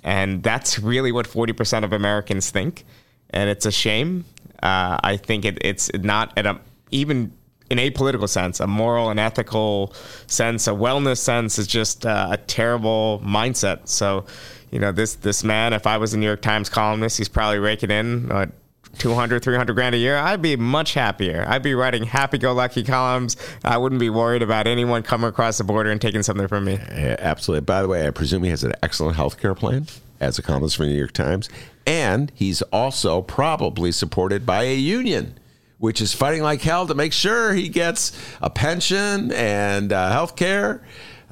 [0.05, 2.85] and that's really what 40% of Americans think,
[3.31, 4.27] and it's a shame
[4.63, 6.61] uh, I think it, it's not at a
[6.91, 7.33] even
[7.71, 9.95] in a political sense, a moral and ethical
[10.27, 13.89] sense, a wellness sense is just uh, a terrible mindset.
[13.89, 14.27] So,
[14.71, 17.59] you know, this this man, if I was a New York Times columnist, he's probably
[17.59, 18.51] raking in what,
[18.99, 21.47] 200, 300 grand a year, I'd be much happier.
[21.49, 23.39] I'd be writing happy-go-lucky columns.
[23.65, 26.75] I wouldn't be worried about anyone coming across the border and taking something from me.
[26.75, 27.65] Yeah, absolutely.
[27.65, 29.87] By the way, I presume he has an excellent health care plan
[30.23, 31.49] as a columnist for the New York Times.
[31.87, 35.39] And he's also probably supported by a union,
[35.79, 40.37] which is fighting like hell to make sure he gets a pension and uh, health
[40.37, 40.83] care.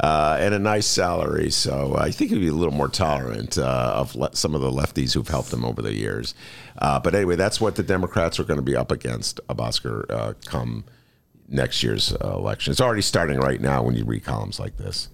[0.03, 1.51] Uh, and a nice salary.
[1.51, 4.71] So I think he'd be a little more tolerant uh, of le- some of the
[4.71, 6.35] lefties who've helped him over the years.
[6.79, 10.33] Uh, but anyway, that's what the Democrats are going to be up against, Oscar, uh,
[10.47, 10.85] come
[11.51, 12.71] next year's uh, election.
[12.71, 15.11] It's already starting right now when you read columns like this.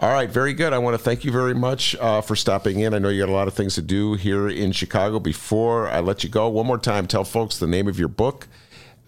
[0.00, 0.72] All right, very good.
[0.72, 2.94] I want to thank you very much uh, for stopping in.
[2.94, 5.18] I know you got a lot of things to do here in Chicago.
[5.18, 8.46] Before I let you go, one more time, tell folks the name of your book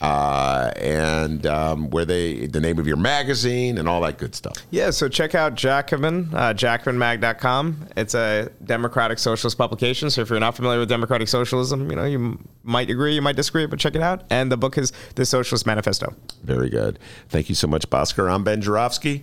[0.01, 4.57] uh, and um, where they, the name of your magazine and all that good stuff.
[4.73, 7.87] Yeah, so check out Jacobin, uh, jacobinmag.com.
[7.97, 10.11] It's a democratic socialist publication.
[10.11, 13.37] So if you're not familiar with democratic socialism, you know, you might agree, you might
[13.37, 14.25] disagree, but check it out.
[14.29, 16.15] And the book is The Socialist Manifesto.
[16.43, 16.99] Very good.
[17.29, 18.29] Thank you so much, Bhaskar.
[18.29, 19.23] I'm Ben Joravsky.